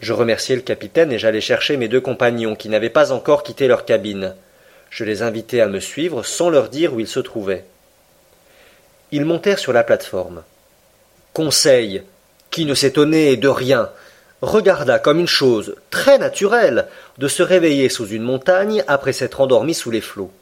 Je 0.00 0.12
remerciai 0.12 0.54
le 0.54 0.62
capitaine 0.62 1.12
et 1.12 1.18
j'allai 1.18 1.40
chercher 1.40 1.76
mes 1.76 1.88
deux 1.88 2.00
compagnons 2.00 2.54
qui 2.54 2.68
n'avaient 2.68 2.90
pas 2.90 3.10
encore 3.10 3.42
quitté 3.42 3.68
leur 3.68 3.84
cabine. 3.84 4.34
Je 4.90 5.04
les 5.04 5.22
invitai 5.22 5.60
à 5.60 5.68
me 5.68 5.80
suivre 5.80 6.22
sans 6.22 6.50
leur 6.50 6.68
dire 6.68 6.94
où 6.94 7.00
ils 7.00 7.08
se 7.08 7.20
trouvaient. 7.20 7.64
Ils 9.12 9.24
montèrent 9.24 9.58
sur 9.58 9.72
la 9.72 9.84
plateforme. 9.84 10.42
Conseil, 11.32 12.02
qui 12.50 12.64
ne 12.64 12.74
s'étonnait 12.74 13.36
de 13.36 13.48
rien, 13.48 13.90
regarda 14.42 14.98
comme 14.98 15.20
une 15.20 15.28
chose 15.28 15.76
très 15.90 16.18
naturelle 16.18 16.86
de 17.18 17.28
se 17.28 17.42
réveiller 17.42 17.88
sous 17.88 18.06
une 18.06 18.22
montagne 18.22 18.84
après 18.86 19.12
s'être 19.12 19.40
endormi 19.40 19.74
sous 19.74 19.90
les 19.90 20.00
flots. 20.00 20.32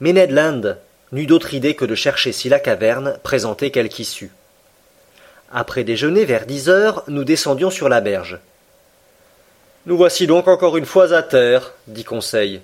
Mais 0.00 0.12
Ned 0.12 0.30
Land 0.30 0.76
n'eut 1.12 1.26
d'autre 1.26 1.54
idée 1.54 1.74
que 1.74 1.84
de 1.84 1.94
chercher 1.94 2.32
si 2.32 2.48
la 2.48 2.60
caverne 2.60 3.18
présentait 3.22 3.70
quelque 3.70 4.00
issue. 4.00 4.30
Après 5.52 5.84
déjeuner 5.84 6.24
vers 6.24 6.46
dix 6.46 6.68
heures, 6.68 7.04
nous 7.08 7.24
descendions 7.24 7.70
sur 7.70 7.88
la 7.88 8.00
berge. 8.00 8.38
Nous 9.84 9.96
voici 9.96 10.26
donc 10.26 10.48
encore 10.48 10.76
une 10.76 10.86
fois 10.86 11.12
à 11.12 11.22
terre, 11.22 11.74
dit 11.88 12.04
Conseil. 12.04 12.62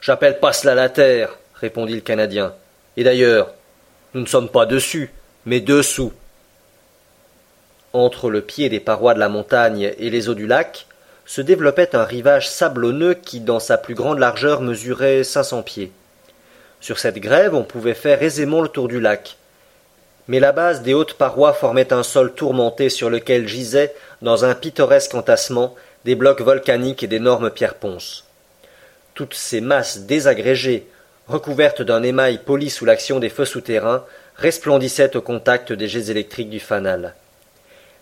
J'appelle 0.00 0.38
pas 0.38 0.52
cela 0.52 0.74
la 0.74 0.88
terre, 0.88 1.36
répondit 1.54 1.94
le 1.94 2.00
Canadien. 2.00 2.54
Et 2.96 3.04
d'ailleurs, 3.04 3.52
nous 4.14 4.20
ne 4.20 4.26
sommes 4.26 4.48
pas 4.48 4.66
dessus, 4.66 5.10
mais 5.44 5.60
dessous. 5.60 6.12
Entre 7.92 8.30
le 8.30 8.42
pied 8.42 8.68
des 8.68 8.80
parois 8.80 9.14
de 9.14 9.18
la 9.18 9.28
montagne 9.28 9.92
et 9.98 10.10
les 10.10 10.28
eaux 10.28 10.34
du 10.34 10.46
lac 10.46 10.86
se 11.26 11.40
développait 11.40 11.96
un 11.96 12.04
rivage 12.04 12.48
sablonneux 12.48 13.14
qui, 13.14 13.40
dans 13.40 13.60
sa 13.60 13.76
plus 13.76 13.94
grande 13.94 14.18
largeur, 14.18 14.60
mesurait 14.60 15.24
cinq 15.24 15.42
cents 15.42 15.62
pieds. 15.62 15.92
Sur 16.80 16.98
cette 16.98 17.18
grève, 17.18 17.54
on 17.54 17.64
pouvait 17.64 17.94
faire 17.94 18.22
aisément 18.22 18.60
le 18.60 18.68
tour 18.68 18.88
du 18.88 19.00
lac. 19.00 19.36
Mais 20.28 20.38
la 20.38 20.52
base 20.52 20.82
des 20.82 20.94
hautes 20.94 21.14
parois 21.14 21.52
formait 21.52 21.92
un 21.92 22.02
sol 22.02 22.34
tourmenté 22.34 22.88
sur 22.88 23.10
lequel 23.10 23.48
gisaient, 23.48 23.94
dans 24.22 24.44
un 24.44 24.54
pittoresque 24.54 25.14
entassement, 25.14 25.74
des 26.04 26.14
blocs 26.14 26.40
volcaniques 26.40 27.02
et 27.02 27.08
d'énormes 27.08 27.50
pierres 27.50 27.74
ponces. 27.74 28.27
Toutes 29.18 29.34
ces 29.34 29.60
masses 29.60 30.02
désagrégées, 30.02 30.86
recouvertes 31.26 31.82
d'un 31.82 32.04
émail 32.04 32.38
poli 32.38 32.70
sous 32.70 32.84
l'action 32.84 33.18
des 33.18 33.30
feux 33.30 33.44
souterrains, 33.44 34.04
resplendissaient 34.36 35.16
au 35.16 35.20
contact 35.20 35.72
des 35.72 35.88
jets 35.88 36.12
électriques 36.12 36.50
du 36.50 36.60
fanal. 36.60 37.16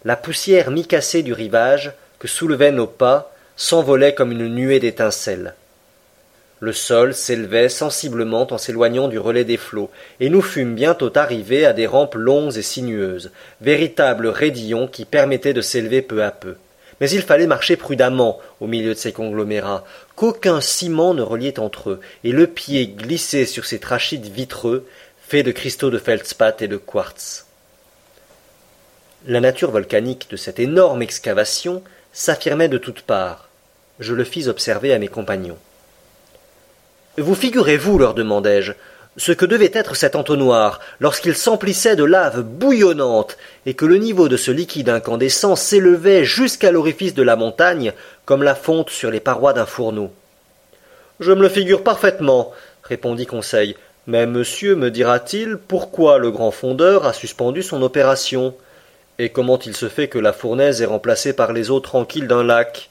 La 0.05 0.15
poussière 0.15 0.71
mi-cassée 0.71 1.23
du 1.23 1.33
rivage, 1.33 1.93
que 2.19 2.29
soulevaient 2.29 2.71
nos 2.71 2.87
pas, 2.87 3.33
s'envolait 3.57 4.13
comme 4.13 4.31
une 4.31 4.49
nuée 4.49 4.79
d'étincelles. 4.79 5.55
Le 6.61 6.75
sol 6.75 7.15
s'élevait 7.15 7.71
sensiblement 7.71 8.47
en 8.53 8.59
s'éloignant 8.59 9.09
du 9.09 9.19
relais 9.19 9.45
des 9.45 9.57
flots, 9.57 9.91
et 10.21 10.29
nous 10.29 10.43
fûmes 10.43 10.75
bientôt 10.75 11.17
arrivés 11.17 11.65
à 11.65 11.73
des 11.73 11.87
rampes 11.87 12.17
longues 12.17 12.59
et 12.59 12.63
sinueuses, 12.63 13.31
véritables 13.63 14.27
raidillons 14.27 14.87
qui 14.87 15.07
permettaient 15.07 15.55
de 15.55 15.63
s'élever 15.63 16.03
peu 16.03 16.23
à 16.23 16.31
peu. 16.31 16.57
Mais 17.01 17.11
il 17.11 17.23
fallait 17.23 17.47
marcher 17.47 17.77
prudemment 17.77 18.39
au 18.61 18.67
milieu 18.67 18.95
de 18.95 18.99
ces 18.99 19.13
conglomérats, 19.13 19.85
qu'aucun 20.17 20.61
ciment 20.61 21.15
ne 21.15 21.23
reliait 21.23 21.61
entre 21.61 21.91
eux, 21.91 22.01
et 22.25 22.33
le 22.33 22.47
pied 22.47 22.89
glissait 22.89 23.47
sur 23.47 23.67
ces 23.67 23.79
trachytes 23.79 24.27
vitreux, 24.27 24.87
faits 25.21 25.47
de 25.47 25.53
cristaux 25.53 25.91
de 25.91 25.99
feldspath 25.99 26.63
et 26.63 26.69
de 26.69 26.77
quartz. 26.77 27.47
La 29.27 29.41
nature 29.41 29.71
volcanique 29.71 30.29
de 30.31 30.37
cette 30.37 30.59
énorme 30.59 31.03
excavation 31.03 31.83
s'affirmait 32.13 32.69
de 32.69 32.79
toutes 32.79 33.03
parts. 33.03 33.49
Je 33.99 34.15
le 34.15 34.25
fis 34.25 34.49
observer 34.49 34.93
à 34.93 34.99
mes 34.99 35.09
compagnons. 35.09 35.59
Vous 37.19 37.35
figurez-vous, 37.35 37.99
leur 37.99 38.15
demandai-je, 38.15 38.73
ce 39.17 39.33
que 39.33 39.47
devait 39.47 39.71
être 39.73 39.97
cet 39.97 40.15
entonnoir 40.15 40.81
lorsqu'il 41.01 41.35
s'emplissait 41.35 41.97
de 41.97 42.05
lave 42.05 42.43
bouillonnante 42.43 43.37
et 43.65 43.75
que 43.75 43.87
le 43.87 43.97
niveau 43.97 44.29
de 44.29 44.37
ce 44.37 44.51
liquide 44.51 44.89
incandescent 44.89 45.57
s'élevait 45.57 46.25
jusqu'à 46.25 46.71
l'orifice 46.71 47.15
de 47.15 47.23
la 47.23 47.37
montagne 47.37 47.93
comme 48.25 48.43
la 48.43 48.55
fonte 48.55 48.91
sur 48.91 49.11
les 49.11 49.21
parois 49.21 49.53
d'un 49.53 49.67
fourneau. 49.67 50.13
Je 51.21 51.33
me 51.33 51.43
le 51.43 51.49
figure 51.49 51.83
parfaitement, 51.83 52.53
répondit 52.83 53.27
Conseil. 53.27 53.77
Mais 54.07 54.27
monsieur 54.27 54.77
me 54.77 54.91
dira-t-il 54.91 55.57
pourquoi 55.57 56.19
le 56.19 56.31
grand 56.31 56.53
fondeur 56.53 57.07
a 57.07 57.13
suspendu 57.13 57.63
son 57.63 57.83
opération? 57.83 58.55
Et 59.19 59.31
comment 59.31 59.59
il 59.59 59.75
se 59.75 59.89
fait 59.89 60.09
que 60.09 60.19
la 60.19 60.33
fournaise 60.33 60.83
est 60.83 60.87
remplacée 60.87 61.33
par 61.33 61.53
les 61.53 61.71
eaux 61.71 61.81
tranquilles 61.81 62.29
d'un 62.29 62.45
lac 62.45 62.91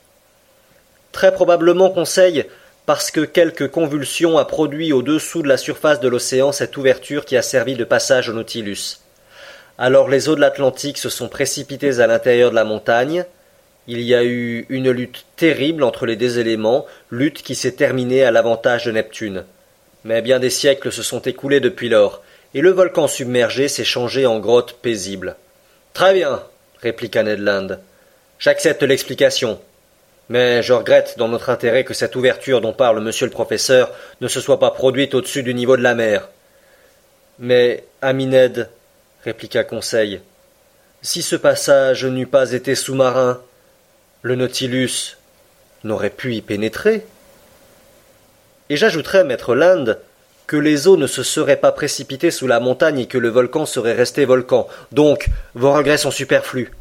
Très 1.12 1.34
probablement, 1.34 1.90
Conseil, 1.90 2.46
parce 2.86 3.10
que 3.10 3.22
quelque 3.22 3.64
convulsion 3.64 4.38
a 4.38 4.46
produit 4.46 4.94
au-dessous 4.94 5.42
de 5.42 5.48
la 5.48 5.58
surface 5.58 6.00
de 6.00 6.08
l'océan 6.08 6.52
cette 6.52 6.78
ouverture 6.78 7.26
qui 7.26 7.36
a 7.36 7.42
servi 7.42 7.76
de 7.76 7.84
passage 7.84 8.30
au 8.30 8.34
Nautilus. 8.34 9.00
Alors 9.78 10.10
les 10.10 10.30
eaux 10.30 10.36
de 10.36 10.42
l'Atlantique 10.42 10.98
se 10.98 11.10
sont 11.10 11.28
précipitées 11.28 12.00
à 12.00 12.08
l'intérieur 12.08 12.52
de 12.52 12.56
la 12.56 12.64
montagne. 12.64 13.26
Il 13.88 14.02
y 14.02 14.16
a 14.16 14.24
eu 14.24 14.66
une 14.70 14.92
lutte 14.92 15.26
terrible 15.36 15.84
entre 15.84 16.06
les 16.06 16.16
deux 16.16 16.40
éléments, 16.40 16.86
lutte 17.12 17.42
qui 17.42 17.56
s'est 17.56 17.74
terminée 17.74 18.24
à 18.24 18.32
l'avantage 18.32 18.86
de 18.86 18.92
Neptune. 18.92 19.46
Mais 20.04 20.22
bien 20.22 20.40
des 20.40 20.50
siècles 20.50 20.92
se 20.92 21.04
sont 21.04 21.22
écoulés 21.22 21.60
depuis 21.60 21.90
lors, 21.90 22.22
et 22.54 22.62
le 22.62 22.72
volcan 22.72 23.08
submergé 23.08 23.68
s'est 23.68 23.84
changé 23.84 24.26
en 24.26 24.40
grotte 24.40 24.74
paisible. 24.82 25.36
Très 25.94 26.14
bien, 26.14 26.42
répliqua 26.82 27.24
Ned 27.24 27.40
Land. 27.40 27.68
J'accepte 28.40 28.84
l'explication. 28.84 29.60
Mais 30.30 30.64
je 30.64 30.74
regrette 30.74 31.18
dans 31.18 31.28
notre 31.28 31.50
intérêt 31.50 31.84
que 31.84 31.94
cette 31.94 32.16
ouverture 32.16 32.62
dont 32.62 32.74
parle 32.74 33.00
monsieur 33.00 33.28
le 33.28 33.32
professeur 33.32 33.92
ne 34.22 34.28
se 34.28 34.42
soit 34.42 34.60
pas 34.60 34.72
produite 34.72 35.14
au-dessus 35.14 35.44
du 35.44 35.54
niveau 35.54 35.78
de 35.78 35.84
la 35.84 35.94
mer. 35.94 36.30
Mais, 37.38 37.84
ami 38.02 38.26
Ned, 38.26 38.70
répliqua 39.24 39.64
Conseil, 39.64 40.22
si 41.02 41.22
ce 41.22 41.36
passage 41.36 42.06
n'eût 42.06 42.26
pas 42.26 42.54
été 42.54 42.74
sous-marin, 42.74 43.40
le 44.24 44.36
Nautilus 44.36 45.18
n'aurait 45.84 46.10
pu 46.10 46.34
y 46.34 46.42
pénétrer. 46.42 47.06
Et 48.70 48.78
j'ajouterais, 48.78 49.24
maître 49.24 49.54
Land, 49.54 49.96
que 50.48 50.58
les 50.58 50.88
eaux 50.88 50.98
ne 50.98 51.08
se 51.08 51.22
seraient 51.22 51.58
pas 51.58 51.72
précipitées 51.72 52.32
sous 52.32 52.48
la 52.48 52.60
montagne 52.60 53.00
et 53.00 53.08
que 53.08 53.20
le 53.20 53.30
volcan 53.30 53.66
serait 53.66 53.94
resté 53.94 54.26
volcan. 54.26 54.68
Donc, 54.92 55.28
vos 55.54 55.74
regrets 55.74 55.98
sont 55.98 56.12
superflus. 56.12 56.72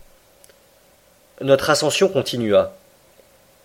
Notre 1.41 1.69
ascension 1.69 2.09
continua. 2.09 2.75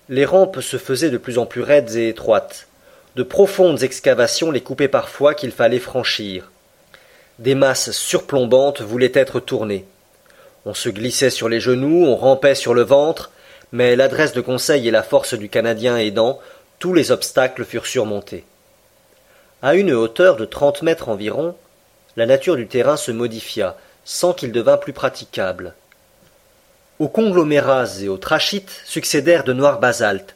Les 0.09 0.25
rampes 0.25 0.61
se 0.61 0.77
faisaient 0.77 1.11
de 1.11 1.19
plus 1.19 1.37
en 1.37 1.45
plus 1.45 1.61
raides 1.61 1.95
et 1.95 2.09
étroites. 2.09 2.67
De 3.15 3.21
profondes 3.21 3.83
excavations 3.83 4.49
les 4.49 4.61
coupaient 4.61 4.87
parfois 4.87 5.35
qu'il 5.35 5.51
fallait 5.51 5.77
franchir. 5.77 6.49
Des 7.37 7.53
masses 7.53 7.91
surplombantes 7.91 8.81
voulaient 8.81 9.11
être 9.13 9.39
tournées. 9.39 9.85
On 10.65 10.73
se 10.73 10.89
glissait 10.89 11.29
sur 11.29 11.47
les 11.47 11.59
genoux, 11.59 12.05
on 12.05 12.15
rampait 12.15 12.55
sur 12.55 12.73
le 12.73 12.81
ventre, 12.81 13.31
mais 13.71 13.95
l'adresse 13.95 14.33
de 14.33 14.41
conseil 14.41 14.87
et 14.87 14.91
la 14.91 15.03
force 15.03 15.35
du 15.35 15.47
Canadien 15.47 15.95
aidant, 15.97 16.39
tous 16.79 16.95
les 16.95 17.11
obstacles 17.11 17.63
furent 17.63 17.85
surmontés. 17.85 18.45
À 19.61 19.75
une 19.75 19.91
hauteur 19.93 20.37
de 20.37 20.45
trente 20.45 20.81
mètres 20.81 21.09
environ, 21.09 21.55
la 22.17 22.25
nature 22.25 22.55
du 22.55 22.67
terrain 22.67 22.97
se 22.97 23.11
modifia, 23.11 23.77
sans 24.05 24.33
qu'il 24.33 24.51
devînt 24.51 24.77
plus 24.77 24.93
praticable. 24.93 25.75
Aux 26.99 27.07
conglomérats 27.07 28.01
et 28.01 28.09
aux 28.09 28.17
trachytes 28.17 28.81
succédèrent 28.83 29.45
de 29.45 29.53
noirs 29.53 29.79
basaltes, 29.79 30.35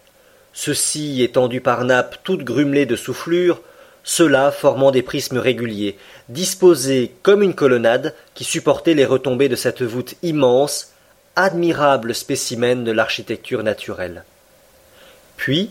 ceux-ci 0.54 1.22
étendus 1.22 1.60
par 1.60 1.84
nappes 1.84 2.20
toutes 2.24 2.46
grumelées 2.46 2.86
de 2.86 2.96
soufflures, 2.96 3.62
ceux-là 4.06 4.50
formant 4.50 4.92
des 4.92 5.02
prismes 5.02 5.40
réguliers, 5.40 5.98
disposés 6.30 7.12
comme 7.22 7.44
une 7.44 7.54
colonnade 7.54 8.16
qui 8.34 8.46
supportait 8.46 8.94
les 8.94 9.04
retombées 9.04 9.50
de 9.50 9.58
cette 9.58 9.82
voûte 9.82 10.16
immense, 10.24 10.94
admirable 11.36 12.16
spécimen 12.16 12.86
de 12.86 12.94
l'architecture 12.94 13.62
naturelle. 13.62 14.24
Puis, 15.36 15.70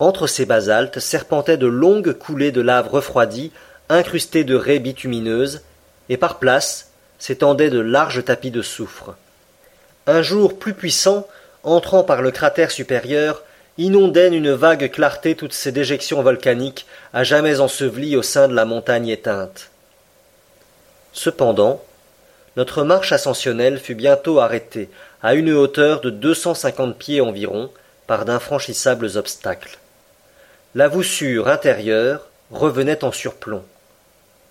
entre 0.00 0.26
ces 0.26 0.44
basaltes 0.44 1.00
serpentaient 1.00 1.56
de 1.56 1.66
longues 1.66 2.12
coulées 2.12 2.52
de 2.52 2.60
lave 2.60 2.88
refroidie, 2.88 3.52
incrustées 3.88 4.44
de 4.44 4.54
raies 4.54 4.80
bitumineuses, 4.80 5.62
et 6.10 6.18
par 6.18 6.38
places 6.38 6.90
s'étendaient 7.18 7.70
de 7.70 7.80
larges 7.80 8.22
tapis 8.22 8.50
de 8.50 8.60
soufre. 8.60 9.16
Un 10.06 10.22
jour 10.22 10.58
plus 10.58 10.74
puissant, 10.74 11.26
entrant 11.62 12.04
par 12.04 12.22
le 12.22 12.30
cratère 12.30 12.70
supérieur, 12.70 13.42
inondait 13.78 14.30
d'une 14.30 14.52
vague 14.52 14.90
clarté 14.90 15.34
toutes 15.34 15.52
ces 15.52 15.72
déjections 15.72 16.22
volcaniques 16.22 16.86
à 17.12 17.24
jamais 17.24 17.60
ensevelies 17.60 18.16
au 18.16 18.22
sein 18.22 18.48
de 18.48 18.54
la 18.54 18.64
montagne 18.64 19.08
éteinte. 19.08 19.70
Cependant, 21.12 21.82
notre 22.56 22.84
marche 22.84 23.12
ascensionnelle 23.12 23.78
fut 23.78 23.94
bientôt 23.94 24.40
arrêtée 24.40 24.88
à 25.22 25.34
une 25.34 25.52
hauteur 25.52 26.00
de 26.00 26.10
deux 26.10 26.34
cent 26.34 26.54
cinquante 26.54 26.96
pieds 26.96 27.20
environ 27.20 27.70
par 28.06 28.24
d'infranchissables 28.24 29.16
obstacles 29.16 29.78
la 30.74 30.88
voussure 30.88 31.46
intérieure 31.48 32.26
revenait 32.50 33.04
en 33.04 33.12
surplomb, 33.12 33.64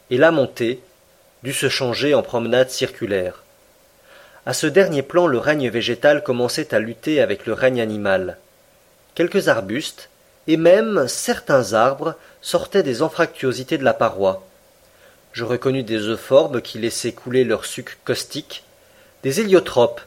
et 0.10 0.18
la 0.18 0.32
montée 0.32 0.82
dut 1.44 1.54
se 1.54 1.68
changer 1.68 2.14
en 2.14 2.24
promenade 2.24 2.70
circulaire. 2.70 3.43
À 4.46 4.52
ce 4.52 4.68
dernier 4.68 5.04
plan 5.04 5.28
le 5.28 5.38
règne 5.38 5.70
végétal 5.70 6.22
commençait 6.22 6.74
à 6.74 6.80
lutter 6.80 7.22
avec 7.22 7.46
le 7.46 7.54
règne 7.54 7.80
animal. 7.80 8.38
Quelques 9.16 9.48
arbustes, 9.48 10.10
et 10.48 10.58
même 10.58 11.08
certains 11.08 11.72
arbres, 11.72 12.16
sortaient 12.42 12.84
des 12.84 13.02
anfractuosités 13.02 13.78
de 13.78 13.86
la 13.86 13.94
paroi. 13.94 14.46
Je 15.32 15.46
reconnus 15.46 15.86
des 15.86 16.10
euphorbes 16.10 16.62
qui 16.62 16.78
laissaient 16.78 17.14
couler 17.14 17.46
leur 17.46 17.64
suc 17.64 17.98
caustique, 18.04 18.66
des 19.24 19.40
héliotropes, 19.40 20.02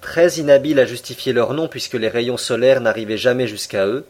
très 0.00 0.32
inhabiles 0.36 0.80
à 0.80 0.86
justifier 0.86 1.34
leur 1.34 1.52
nom 1.52 1.68
puisque 1.68 1.94
les 1.94 2.08
rayons 2.08 2.38
solaires 2.38 2.80
n'arrivaient 2.80 3.18
jamais 3.18 3.46
jusqu'à 3.46 3.86
eux, 3.86 4.06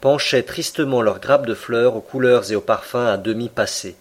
penchaient 0.00 0.42
tristement 0.42 1.00
leurs 1.00 1.20
grappes 1.20 1.46
de 1.46 1.54
fleurs 1.54 1.94
aux 1.94 2.00
couleurs 2.00 2.50
et 2.50 2.56
aux 2.56 2.60
parfums 2.60 3.06
à 3.06 3.18
demi 3.18 3.48
passés. 3.48 3.94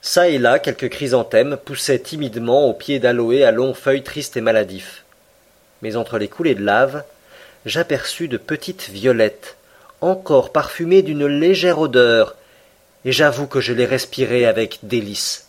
Çà 0.00 0.28
et 0.28 0.38
là, 0.38 0.58
quelques 0.58 0.88
chrysanthèmes 0.88 1.56
poussaient 1.56 1.98
timidement 1.98 2.66
aux 2.66 2.74
pieds 2.74 3.00
d'aloès 3.00 3.44
à 3.44 3.50
longues 3.50 3.74
feuilles 3.74 4.04
tristes 4.04 4.36
et 4.36 4.40
maladifs. 4.40 5.04
Mais 5.82 5.96
entre 5.96 6.18
les 6.18 6.28
coulées 6.28 6.54
de 6.54 6.64
lave, 6.64 7.02
j'aperçus 7.66 8.28
de 8.28 8.36
petites 8.36 8.88
violettes, 8.88 9.56
encore 10.00 10.52
parfumées 10.52 11.02
d'une 11.02 11.26
légère 11.26 11.80
odeur, 11.80 12.36
et 13.04 13.12
j'avoue 13.12 13.46
que 13.46 13.60
je 13.60 13.72
les 13.72 13.86
respirai 13.86 14.46
avec 14.46 14.80
délice. 14.82 15.48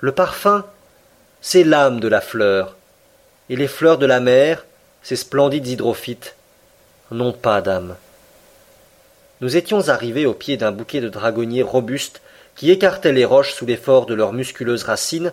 Le 0.00 0.12
parfum, 0.12 0.64
c'est 1.40 1.64
l'âme 1.64 2.00
de 2.00 2.08
la 2.08 2.20
fleur, 2.20 2.76
et 3.50 3.56
les 3.56 3.68
fleurs 3.68 3.98
de 3.98 4.06
la 4.06 4.20
mer, 4.20 4.64
ces 5.02 5.16
splendides 5.16 5.66
hydrophytes, 5.66 6.36
n'ont 7.10 7.32
pas 7.32 7.60
d'âme. 7.60 7.96
Nous 9.40 9.56
étions 9.56 9.88
arrivés 9.88 10.26
au 10.26 10.34
pied 10.34 10.56
d'un 10.56 10.72
bouquet 10.72 11.00
de 11.00 11.08
dragonniers 11.08 11.62
robustes 11.62 12.20
qui 12.58 12.72
écartaient 12.72 13.12
les 13.12 13.24
roches 13.24 13.54
sous 13.54 13.66
l'effort 13.66 14.04
de 14.06 14.14
leurs 14.14 14.32
musculeuses 14.32 14.82
racines, 14.82 15.32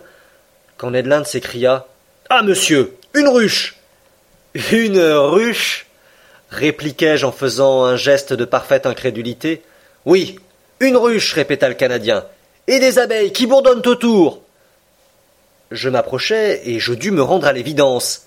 quand 0.76 0.92
Ned 0.92 1.06
Land 1.06 1.24
s'écria 1.24 1.86
Ah, 2.30 2.44
monsieur 2.44 2.96
Une 3.14 3.26
ruche 3.26 3.74
Une 4.70 5.00
ruche 5.00 5.86
répliquai-je 6.50 7.26
en 7.26 7.32
faisant 7.32 7.84
un 7.84 7.96
geste 7.96 8.32
de 8.32 8.44
parfaite 8.44 8.86
incrédulité. 8.86 9.62
Oui, 10.04 10.38
une 10.78 10.96
ruche, 10.96 11.32
répéta 11.32 11.68
le 11.68 11.74
Canadien, 11.74 12.24
et 12.68 12.78
des 12.78 13.00
abeilles 13.00 13.32
qui 13.32 13.48
bourdonnent 13.48 13.86
autour. 13.86 14.42
Je 15.72 15.88
m'approchai 15.88 16.62
et 16.70 16.78
je 16.78 16.94
dus 16.94 17.10
me 17.10 17.22
rendre 17.22 17.48
à 17.48 17.52
l'évidence. 17.52 18.26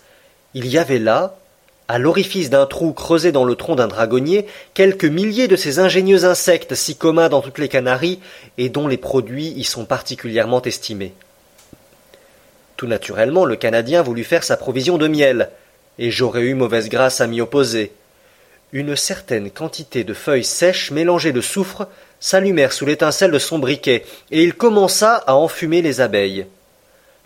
Il 0.54 0.68
y 0.68 0.78
avait 0.78 1.00
là, 1.00 1.39
à 1.90 1.98
l'orifice 1.98 2.52
d'un 2.52 2.68
trou 2.68 2.94
creusé 2.94 3.32
dans 3.32 3.44
le 3.44 3.56
tronc 3.56 3.74
d'un 3.74 3.88
dragonnier, 3.88 4.46
quelques 4.76 5.06
milliers 5.06 5.48
de 5.48 5.56
ces 5.56 5.80
ingénieux 5.80 6.24
insectes 6.24 6.76
si 6.76 6.96
communs 6.96 7.30
dans 7.30 7.42
toutes 7.42 7.58
les 7.58 7.68
Canaries 7.68 8.20
et 8.60 8.70
dont 8.70 8.88
les 8.88 8.98
produits 8.98 9.48
y 9.58 9.64
sont 9.64 9.86
particulièrement 9.86 10.62
estimés. 10.62 11.14
Tout 12.78 12.86
naturellement, 12.86 13.44
le 13.44 13.56
Canadien 13.56 14.04
voulut 14.04 14.24
faire 14.24 14.44
sa 14.44 14.56
provision 14.56 15.00
de 15.00 15.08
miel, 15.08 15.50
et 15.98 16.12
j'aurais 16.12 16.44
eu 16.44 16.54
mauvaise 16.54 16.90
grâce 16.90 17.22
à 17.22 17.28
m'y 17.28 17.42
opposer. 17.42 17.92
Une 18.72 18.96
certaine 18.96 19.50
quantité 19.50 20.04
de 20.04 20.14
feuilles 20.14 20.46
sèches 20.46 20.92
mélangées 20.92 21.34
de 21.34 21.42
soufre 21.42 21.88
s'allumèrent 22.20 22.72
sous 22.72 22.86
l'étincelle 22.86 23.32
de 23.32 23.40
son 23.40 23.58
briquet, 23.58 24.06
et 24.30 24.44
il 24.44 24.54
commença 24.54 25.24
à 25.26 25.34
enfumer 25.34 25.82
les 25.82 26.02
abeilles. 26.02 26.46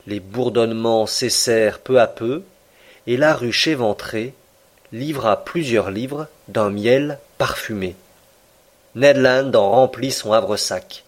Les 0.07 0.21
bourdonnements 0.21 1.05
cessèrent 1.05 1.79
peu 1.79 1.99
à 1.99 2.07
peu, 2.07 2.43
et 3.07 3.17
la 3.17 3.33
ruche 3.33 3.67
éventrée 3.67 4.33
livra 4.93 5.43
plusieurs 5.43 5.89
livres 5.89 6.27
d'un 6.47 6.69
miel 6.69 7.17
parfumé. 7.39 7.95
Ned 8.95 9.17
Land 9.17 9.51
en 9.55 9.71
remplit 9.71 10.11
son 10.11 10.31
havresac. 10.33 11.03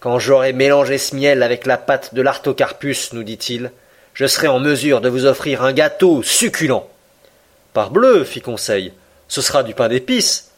Quand 0.00 0.18
j'aurai 0.18 0.52
mélangé 0.52 0.98
ce 0.98 1.14
miel 1.14 1.44
avec 1.44 1.64
la 1.64 1.78
pâte 1.78 2.12
de 2.14 2.22
l'artocarpus, 2.22 3.12
nous 3.12 3.22
dit-il, 3.22 3.70
je 4.14 4.26
serai 4.26 4.48
en 4.48 4.58
mesure 4.58 5.00
de 5.00 5.08
vous 5.08 5.26
offrir 5.26 5.62
un 5.62 5.72
gâteau 5.72 6.22
succulent. 6.24 6.88
Parbleu, 7.72 8.24
fit 8.24 8.40
Conseil, 8.40 8.92
ce 9.28 9.42
sera 9.42 9.62
du 9.62 9.74
pain 9.74 9.88
d'épices. 9.88 10.50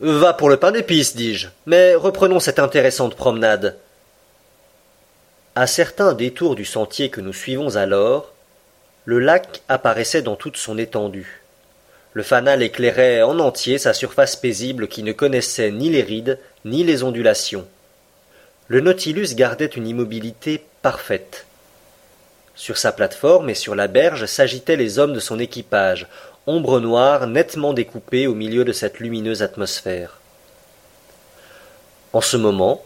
Va 0.00 0.32
pour 0.32 0.48
le 0.48 0.56
pain 0.56 0.72
d'épices, 0.72 1.14
dis-je, 1.14 1.48
mais 1.66 1.94
reprenons 1.94 2.40
cette 2.40 2.58
intéressante 2.58 3.16
promenade. 3.16 3.76
À 5.54 5.66
certains 5.66 6.14
détours 6.14 6.54
du 6.54 6.64
sentier 6.64 7.10
que 7.10 7.20
nous 7.20 7.34
suivons 7.34 7.76
alors, 7.76 8.33
le 9.04 9.18
lac 9.18 9.62
apparaissait 9.68 10.22
dans 10.22 10.36
toute 10.36 10.56
son 10.56 10.78
étendue. 10.78 11.42
Le 12.14 12.22
fanal 12.22 12.62
éclairait 12.62 13.22
en 13.22 13.38
entier 13.38 13.76
sa 13.78 13.92
surface 13.92 14.36
paisible 14.36 14.88
qui 14.88 15.02
ne 15.02 15.12
connaissait 15.12 15.70
ni 15.70 15.90
les 15.90 16.02
rides 16.02 16.38
ni 16.64 16.84
les 16.84 17.02
ondulations. 17.02 17.66
Le 18.68 18.80
Nautilus 18.80 19.34
gardait 19.34 19.66
une 19.66 19.86
immobilité 19.86 20.64
parfaite. 20.80 21.44
Sur 22.54 22.78
sa 22.78 22.92
plateforme 22.92 23.50
et 23.50 23.54
sur 23.54 23.74
la 23.74 23.88
berge 23.88 24.26
s'agitaient 24.26 24.76
les 24.76 24.98
hommes 24.98 25.12
de 25.12 25.20
son 25.20 25.38
équipage, 25.38 26.06
ombre 26.46 26.80
noire 26.80 27.26
nettement 27.26 27.74
découpée 27.74 28.26
au 28.26 28.34
milieu 28.34 28.64
de 28.64 28.72
cette 28.72 29.00
lumineuse 29.00 29.42
atmosphère. 29.42 30.20
En 32.12 32.20
ce 32.20 32.36
moment, 32.36 32.84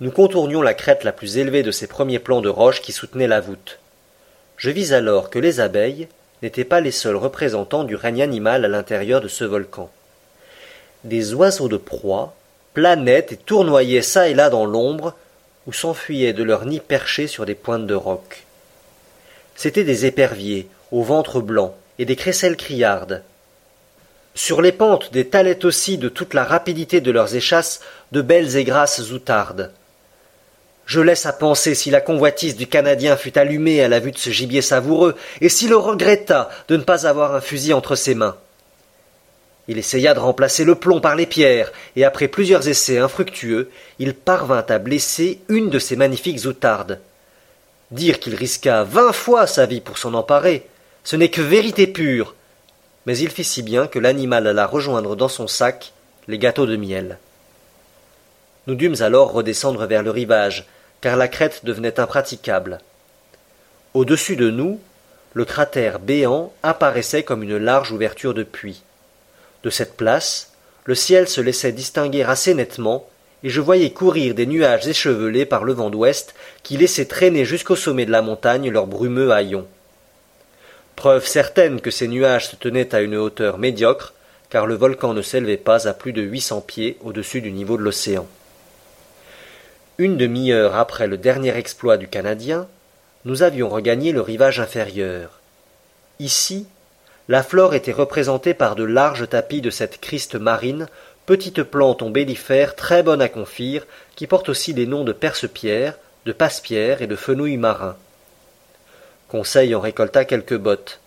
nous 0.00 0.10
contournions 0.10 0.62
la 0.62 0.74
crête 0.74 1.04
la 1.04 1.12
plus 1.12 1.36
élevée 1.36 1.62
de 1.62 1.70
ces 1.70 1.86
premiers 1.86 2.18
plans 2.18 2.40
de 2.40 2.48
roches 2.48 2.80
qui 2.80 2.92
soutenaient 2.92 3.28
la 3.28 3.40
voûte. 3.40 3.78
Je 4.60 4.68
vis 4.68 4.92
alors 4.92 5.30
que 5.30 5.38
les 5.38 5.58
abeilles 5.58 6.06
n'étaient 6.42 6.64
pas 6.64 6.82
les 6.82 6.90
seuls 6.90 7.16
représentants 7.16 7.84
du 7.84 7.96
règne 7.96 8.20
animal 8.20 8.62
à 8.66 8.68
l'intérieur 8.68 9.22
de 9.22 9.26
ce 9.28 9.44
volcan. 9.44 9.90
Des 11.02 11.32
oiseaux 11.32 11.68
de 11.68 11.78
proie 11.78 12.34
planaient 12.74 13.26
et 13.30 13.38
tournoyaient 13.38 14.02
çà 14.02 14.28
et 14.28 14.34
là 14.34 14.50
dans 14.50 14.66
l'ombre, 14.66 15.14
ou 15.66 15.72
s'enfuyaient 15.72 16.34
de 16.34 16.42
leurs 16.42 16.66
nids 16.66 16.80
perchés 16.80 17.26
sur 17.26 17.46
des 17.46 17.54
pointes 17.54 17.86
de 17.86 17.94
roc. 17.94 18.44
C'étaient 19.56 19.82
des 19.82 20.04
éperviers, 20.04 20.68
au 20.92 21.02
ventre 21.02 21.40
blanc, 21.40 21.74
et 21.98 22.04
des 22.04 22.16
crécelles 22.16 22.58
criardes. 22.58 23.22
Sur 24.34 24.60
les 24.60 24.72
pentes 24.72 25.10
des 25.10 25.26
aussi 25.64 25.96
de 25.96 26.10
toute 26.10 26.34
la 26.34 26.44
rapidité 26.44 27.00
de 27.00 27.10
leurs 27.10 27.34
échasses 27.34 27.80
de 28.12 28.20
belles 28.20 28.58
et 28.58 28.64
grasses 28.64 29.10
outardes. 29.10 29.72
Je 30.90 31.00
laisse 31.00 31.24
à 31.24 31.32
penser 31.32 31.76
si 31.76 31.92
la 31.92 32.00
convoitise 32.00 32.56
du 32.56 32.66
Canadien 32.66 33.16
fut 33.16 33.38
allumée 33.38 33.80
à 33.80 33.86
la 33.86 34.00
vue 34.00 34.10
de 34.10 34.18
ce 34.18 34.30
gibier 34.30 34.60
savoureux, 34.60 35.14
et 35.40 35.48
s'il 35.48 35.72
regretta 35.72 36.50
de 36.66 36.76
ne 36.76 36.82
pas 36.82 37.06
avoir 37.06 37.32
un 37.32 37.40
fusil 37.40 37.72
entre 37.72 37.94
ses 37.94 38.16
mains. 38.16 38.36
Il 39.68 39.78
essaya 39.78 40.14
de 40.14 40.18
remplacer 40.18 40.64
le 40.64 40.74
plomb 40.74 41.00
par 41.00 41.14
les 41.14 41.26
pierres, 41.26 41.70
et 41.94 42.04
après 42.04 42.26
plusieurs 42.26 42.66
essais 42.66 42.98
infructueux, 42.98 43.70
il 44.00 44.14
parvint 44.14 44.66
à 44.68 44.78
blesser 44.78 45.38
une 45.48 45.70
de 45.70 45.78
ces 45.78 45.94
magnifiques 45.94 46.44
outardes. 46.44 46.98
Dire 47.92 48.18
qu'il 48.18 48.34
risqua 48.34 48.82
vingt 48.82 49.12
fois 49.12 49.46
sa 49.46 49.66
vie 49.66 49.80
pour 49.80 49.96
s'en 49.96 50.14
emparer, 50.14 50.66
ce 51.04 51.14
n'est 51.14 51.30
que 51.30 51.40
vérité 51.40 51.86
pure. 51.86 52.34
Mais 53.06 53.16
il 53.16 53.30
fit 53.30 53.44
si 53.44 53.62
bien 53.62 53.86
que 53.86 54.00
l'animal 54.00 54.48
alla 54.48 54.66
rejoindre 54.66 55.14
dans 55.14 55.28
son 55.28 55.46
sac 55.46 55.92
les 56.26 56.38
gâteaux 56.38 56.66
de 56.66 56.74
miel. 56.74 57.18
Nous 58.66 58.74
dûmes 58.74 59.00
alors 59.02 59.30
redescendre 59.30 59.86
vers 59.86 60.02
le 60.02 60.10
rivage, 60.10 60.66
car 61.00 61.16
la 61.16 61.28
crête 61.28 61.64
devenait 61.64 61.98
impraticable. 62.00 62.78
Au-dessus 63.94 64.36
de 64.36 64.50
nous, 64.50 64.80
le 65.32 65.44
cratère 65.44 65.98
béant 65.98 66.52
apparaissait 66.62 67.22
comme 67.22 67.42
une 67.42 67.56
large 67.56 67.92
ouverture 67.92 68.34
de 68.34 68.42
puits. 68.42 68.82
De 69.62 69.70
cette 69.70 69.96
place, 69.96 70.52
le 70.84 70.94
ciel 70.94 71.28
se 71.28 71.40
laissait 71.40 71.72
distinguer 71.72 72.22
assez 72.22 72.54
nettement, 72.54 73.08
et 73.42 73.48
je 73.48 73.60
voyais 73.60 73.90
courir 73.90 74.34
des 74.34 74.46
nuages 74.46 74.86
échevelés 74.86 75.46
par 75.46 75.64
le 75.64 75.72
vent 75.72 75.90
d'ouest 75.90 76.34
qui 76.62 76.76
laissaient 76.76 77.06
traîner 77.06 77.44
jusqu'au 77.44 77.76
sommet 77.76 78.06
de 78.06 78.10
la 78.10 78.22
montagne 78.22 78.70
leurs 78.70 78.86
brumeux 78.86 79.32
haillons. 79.32 79.66
Preuve 80.96 81.26
certaine 81.26 81.80
que 81.80 81.90
ces 81.90 82.08
nuages 82.08 82.48
se 82.50 82.56
tenaient 82.56 82.94
à 82.94 83.00
une 83.00 83.16
hauteur 83.16 83.56
médiocre, 83.56 84.12
car 84.50 84.66
le 84.66 84.74
volcan 84.74 85.14
ne 85.14 85.22
s'élevait 85.22 85.56
pas 85.56 85.88
à 85.88 85.94
plus 85.94 86.12
de 86.12 86.22
huit 86.22 86.40
cents 86.42 86.60
pieds 86.60 86.98
au-dessus 87.02 87.40
du 87.40 87.52
niveau 87.52 87.78
de 87.78 87.82
l'océan. 87.82 88.26
Une 90.00 90.16
demi-heure 90.16 90.76
après 90.76 91.06
le 91.06 91.18
dernier 91.18 91.54
exploit 91.54 91.98
du 91.98 92.08
Canadien, 92.08 92.66
nous 93.26 93.42
avions 93.42 93.68
regagné 93.68 94.12
le 94.12 94.22
rivage 94.22 94.58
inférieur. 94.58 95.40
Ici, 96.18 96.66
la 97.28 97.42
flore 97.42 97.74
était 97.74 97.92
représentée 97.92 98.54
par 98.54 98.76
de 98.76 98.84
larges 98.84 99.28
tapis 99.28 99.60
de 99.60 99.68
cette 99.68 100.00
criste 100.00 100.36
marine, 100.36 100.88
petite 101.26 101.62
plante 101.62 102.00
ombellifère 102.00 102.76
très 102.76 103.02
bonne 103.02 103.20
à 103.20 103.28
confire, 103.28 103.86
qui 104.16 104.26
porte 104.26 104.48
aussi 104.48 104.72
les 104.72 104.86
noms 104.86 105.04
de 105.04 105.12
perce-pierre, 105.12 105.98
de 106.24 106.32
passe-pierre 106.32 107.02
et 107.02 107.06
de 107.06 107.14
fenouil 107.14 107.58
marin. 107.58 107.94
Conseil 109.28 109.74
en 109.74 109.80
récolta 109.80 110.24
quelques 110.24 110.56
bottes. 110.56 111.00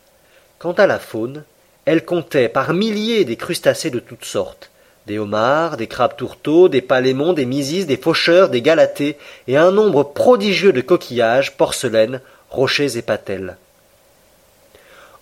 Quant 0.59 0.73
à 0.73 0.85
la 0.85 0.99
faune, 0.99 1.45
elle 1.85 2.05
comptait 2.05 2.47
par 2.47 2.75
milliers 2.75 3.25
des 3.25 3.37
crustacés 3.37 3.89
de 3.89 3.97
toutes 3.97 4.25
sortes 4.25 4.69
des 5.07 5.19
homards, 5.19 5.77
des 5.77 5.87
crabes 5.87 6.15
tourteaux, 6.15 6.69
des 6.69 6.81
palémons, 6.81 7.33
des 7.33 7.45
misis, 7.45 7.85
des 7.85 7.97
faucheurs, 7.97 8.49
des 8.49 8.61
galatés, 8.61 9.17
et 9.47 9.57
un 9.57 9.71
nombre 9.71 10.03
prodigieux 10.03 10.71
de 10.71 10.81
coquillages, 10.81 11.57
porcelaines, 11.57 12.21
rochers 12.49 12.97
et 12.97 13.01
patelles. 13.01 13.57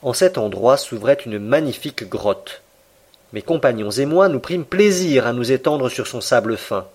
En 0.01 0.13
cet 0.13 0.37
endroit 0.37 0.77
s'ouvrait 0.77 1.17
une 1.25 1.39
magnifique 1.39 2.07
grotte. 2.09 2.61
Mes 3.33 3.41
compagnons 3.41 3.91
et 3.91 4.05
moi 4.05 4.27
nous 4.29 4.39
prîmes 4.39 4.65
plaisir 4.65 5.25
à 5.25 5.33
nous 5.33 5.51
étendre 5.51 5.89
sur 5.89 6.07
son 6.07 6.21
sable 6.21 6.57
fin. 6.57 6.85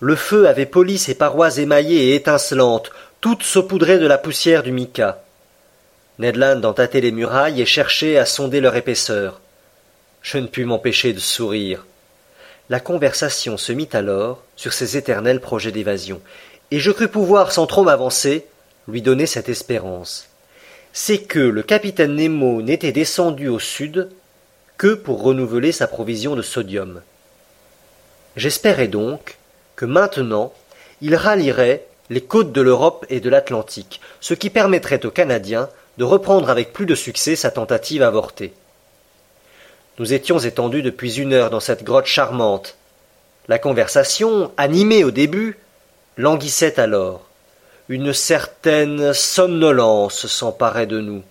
Le 0.00 0.16
feu 0.16 0.48
avait 0.48 0.66
poli 0.66 0.98
ses 0.98 1.14
parois 1.14 1.56
émaillées 1.58 2.08
et 2.08 2.14
étincelantes, 2.14 2.90
toutes 3.20 3.42
saupoudrées 3.42 3.98
de 3.98 4.06
la 4.06 4.18
poussière 4.18 4.62
du 4.62 4.72
mica. 4.72 5.22
Ned 6.18 6.36
Land 6.36 6.64
en 6.64 6.72
tâtait 6.72 7.00
les 7.00 7.12
murailles 7.12 7.60
et 7.60 7.66
cherchait 7.66 8.18
à 8.18 8.26
sonder 8.26 8.60
leur 8.60 8.76
épaisseur. 8.76 9.40
Je 10.26 10.38
ne 10.38 10.48
pus 10.48 10.64
m'empêcher 10.64 11.12
de 11.12 11.20
sourire. 11.20 11.86
La 12.68 12.80
conversation 12.80 13.56
se 13.56 13.70
mit 13.70 13.88
alors 13.92 14.42
sur 14.56 14.72
ses 14.72 14.96
éternels 14.96 15.40
projets 15.40 15.70
d'évasion, 15.70 16.20
et 16.72 16.80
je 16.80 16.90
crus 16.90 17.08
pouvoir, 17.08 17.52
sans 17.52 17.68
trop 17.68 17.84
m'avancer, 17.84 18.44
lui 18.88 19.02
donner 19.02 19.26
cette 19.26 19.48
espérance. 19.48 20.26
C'est 20.92 21.18
que 21.18 21.38
le 21.38 21.62
capitaine 21.62 22.16
Nemo 22.16 22.60
n'était 22.60 22.90
descendu 22.90 23.46
au 23.46 23.60
sud 23.60 24.08
que 24.78 24.94
pour 24.94 25.22
renouveler 25.22 25.70
sa 25.70 25.86
provision 25.86 26.34
de 26.34 26.42
sodium. 26.42 27.02
J'espérais 28.34 28.88
donc 28.88 29.36
que 29.76 29.84
maintenant 29.84 30.52
il 31.02 31.14
rallierait 31.14 31.86
les 32.10 32.20
côtes 32.20 32.50
de 32.50 32.62
l'Europe 32.62 33.06
et 33.10 33.20
de 33.20 33.30
l'Atlantique, 33.30 34.00
ce 34.20 34.34
qui 34.34 34.50
permettrait 34.50 35.06
aux 35.06 35.12
Canadiens 35.12 35.68
de 35.98 36.04
reprendre 36.04 36.50
avec 36.50 36.72
plus 36.72 36.86
de 36.86 36.96
succès 36.96 37.36
sa 37.36 37.52
tentative 37.52 38.02
avortée. 38.02 38.54
Nous 39.98 40.12
étions 40.12 40.38
étendus 40.38 40.82
depuis 40.82 41.20
une 41.20 41.32
heure 41.32 41.48
dans 41.48 41.60
cette 41.60 41.82
grotte 41.82 42.04
charmante. 42.04 42.76
La 43.48 43.58
conversation, 43.58 44.52
animée 44.58 45.04
au 45.04 45.10
début, 45.10 45.56
languissait 46.18 46.78
alors. 46.78 47.26
Une 47.88 48.12
certaine 48.12 49.14
somnolence 49.14 50.26
s'emparait 50.26 50.86
de 50.86 51.00
nous. 51.00 51.22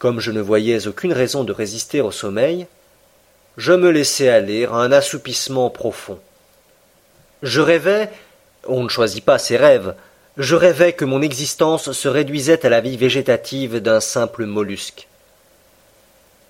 Comme 0.00 0.18
je 0.18 0.32
ne 0.32 0.40
voyais 0.40 0.88
aucune 0.88 1.12
raison 1.12 1.44
de 1.44 1.52
résister 1.52 2.00
au 2.00 2.10
sommeil, 2.10 2.66
je 3.56 3.72
me 3.72 3.90
laissai 3.90 4.28
aller 4.28 4.64
à 4.64 4.72
un 4.72 4.90
assoupissement 4.90 5.70
profond. 5.70 6.18
Je 7.42 7.60
rêvais, 7.60 8.10
on 8.66 8.82
ne 8.82 8.88
choisit 8.88 9.24
pas 9.24 9.38
ses 9.38 9.56
rêves, 9.56 9.94
je 10.36 10.56
rêvais 10.56 10.94
que 10.94 11.04
mon 11.04 11.22
existence 11.22 11.92
se 11.92 12.08
réduisait 12.08 12.66
à 12.66 12.70
la 12.70 12.80
vie 12.80 12.96
végétative 12.96 13.78
d'un 13.78 14.00
simple 14.00 14.46
mollusque 14.46 15.06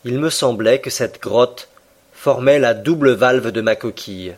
il 0.06 0.20
me 0.20 0.30
semblait 0.30 0.80
que 0.80 0.88
cette 0.88 1.20
grotte 1.20 1.68
formait 2.12 2.60
la 2.60 2.74
double 2.74 3.10
valve 3.10 3.50
de 3.50 3.60
ma 3.60 3.74
coquille. 3.74 4.36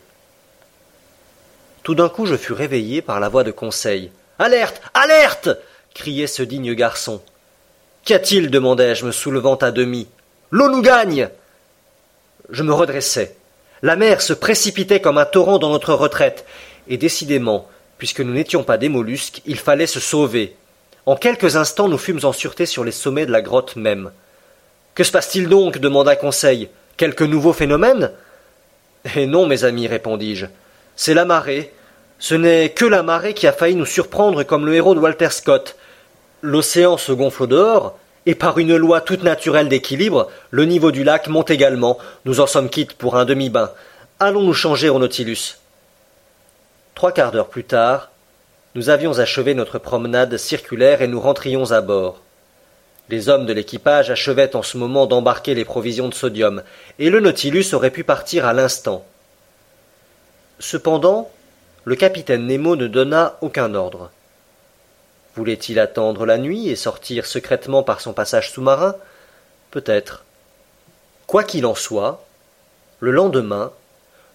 Tout 1.83 1.93
d'un 1.93 2.09
coup 2.09 2.25
je 2.25 2.35
fus 2.35 2.53
réveillé 2.53 3.03
par 3.03 3.19
la 3.19 3.29
voix 3.29 3.43
de 3.43 3.51
Conseil. 3.51 4.11
Alerte. 4.39 4.81
Alerte. 4.95 5.49
criait 5.93 6.25
ce 6.25 6.41
digne 6.41 6.73
garçon. 6.73 7.21
Qu'y 8.03 8.15
a-t-il? 8.15 8.49
demandai-je, 8.49 9.05
me 9.05 9.11
soulevant 9.11 9.57
à 9.57 9.69
demi. 9.69 10.07
L'eau 10.49 10.69
nous 10.69 10.81
gagne. 10.81 11.29
Je 12.49 12.63
me 12.63 12.73
redressai. 12.73 13.35
La 13.83 13.95
mer 13.95 14.21
se 14.21 14.33
précipitait 14.33 15.01
comme 15.01 15.19
un 15.19 15.25
torrent 15.25 15.59
dans 15.59 15.69
notre 15.69 15.93
retraite, 15.93 16.45
et 16.87 16.97
décidément, 16.97 17.69
puisque 17.99 18.21
nous 18.21 18.33
n'étions 18.33 18.63
pas 18.63 18.79
des 18.79 18.89
mollusques, 18.89 19.43
il 19.45 19.59
fallait 19.59 19.85
se 19.85 19.99
sauver. 19.99 20.55
En 21.05 21.15
quelques 21.15 21.57
instants 21.57 21.89
nous 21.89 21.99
fûmes 21.99 22.21
en 22.23 22.33
sûreté 22.33 22.65
sur 22.65 22.83
les 22.83 22.91
sommets 22.91 23.27
de 23.27 23.31
la 23.31 23.43
grotte 23.43 23.75
même. 23.75 24.11
Que 24.99 25.05
se 25.05 25.13
passe-t-il 25.13 25.47
donc 25.47 25.77
demanda 25.77 26.17
Conseil. 26.17 26.67
Quelque 26.97 27.23
nouveau 27.23 27.53
phénomène? 27.53 28.11
Eh 29.15 29.27
non, 29.27 29.47
mes 29.47 29.63
amis, 29.63 29.87
répondis-je. 29.87 30.45
C'est 30.97 31.13
la 31.13 31.23
marée. 31.23 31.71
Ce 32.19 32.35
n'est 32.35 32.71
que 32.71 32.83
la 32.83 33.01
marée 33.01 33.33
qui 33.33 33.47
a 33.47 33.53
failli 33.53 33.75
nous 33.75 33.85
surprendre 33.85 34.43
comme 34.43 34.65
le 34.65 34.75
héros 34.75 34.95
de 34.95 34.99
Walter 34.99 35.29
Scott. 35.29 35.77
L'océan 36.41 36.97
se 36.97 37.13
gonfle 37.13 37.47
dehors, 37.47 37.97
et 38.25 38.35
par 38.35 38.57
une 38.57 38.75
loi 38.75 38.99
toute 38.99 39.23
naturelle 39.23 39.69
d'équilibre, 39.69 40.29
le 40.49 40.65
niveau 40.65 40.91
du 40.91 41.05
lac 41.05 41.29
monte 41.29 41.49
également. 41.49 41.97
Nous 42.25 42.41
en 42.41 42.45
sommes 42.45 42.69
quittes 42.69 42.91
pour 42.91 43.15
un 43.15 43.23
demi-bain. 43.23 43.71
Allons 44.19 44.43
nous 44.43 44.53
changer 44.53 44.89
au 44.89 44.99
Nautilus. 44.99 45.59
Trois 46.93 47.13
quarts 47.13 47.31
d'heure 47.31 47.47
plus 47.47 47.63
tard, 47.63 48.11
nous 48.75 48.89
avions 48.89 49.17
achevé 49.17 49.53
notre 49.53 49.79
promenade 49.79 50.35
circulaire 50.35 51.01
et 51.01 51.07
nous 51.07 51.21
rentrions 51.21 51.71
à 51.71 51.79
bord. 51.79 52.19
Les 53.09 53.27
hommes 53.27 53.47
de 53.47 53.53
l'équipage 53.53 54.11
achevaient 54.11 54.55
en 54.55 54.61
ce 54.61 54.77
moment 54.77 55.07
d'embarquer 55.07 55.55
les 55.55 55.65
provisions 55.65 56.09
de 56.09 56.13
sodium, 56.13 56.61
et 56.99 57.09
le 57.09 57.19
Nautilus 57.19 57.73
aurait 57.73 57.89
pu 57.89 58.03
partir 58.03 58.45
à 58.45 58.53
l'instant. 58.53 59.03
Cependant, 60.59 61.31
le 61.85 61.95
capitaine 61.95 62.45
Nemo 62.45 62.75
ne 62.75 62.85
donna 62.85 63.39
aucun 63.41 63.73
ordre. 63.73 64.11
Voulait-il 65.35 65.79
attendre 65.79 66.27
la 66.27 66.37
nuit 66.37 66.69
et 66.69 66.75
sortir 66.75 67.25
secrètement 67.25 67.81
par 67.81 67.99
son 67.99 68.13
passage 68.13 68.51
sous-marin? 68.51 68.95
Peut-être. 69.71 70.23
Quoi 71.25 71.43
qu'il 71.43 71.65
en 71.65 71.75
soit, 71.75 72.23
le 72.99 73.09
lendemain, 73.09 73.71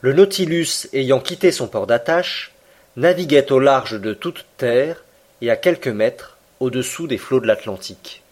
le 0.00 0.14
Nautilus 0.14 0.88
ayant 0.92 1.20
quitté 1.20 1.52
son 1.52 1.68
port 1.68 1.86
d'attache, 1.86 2.52
naviguait 2.96 3.52
au 3.52 3.60
large 3.60 4.00
de 4.00 4.14
toute 4.14 4.46
terre 4.56 5.04
et 5.42 5.50
à 5.50 5.56
quelques 5.56 5.86
mètres 5.86 6.38
au-dessous 6.58 7.06
des 7.06 7.18
flots 7.18 7.40
de 7.40 7.46
l'Atlantique. 7.46 8.23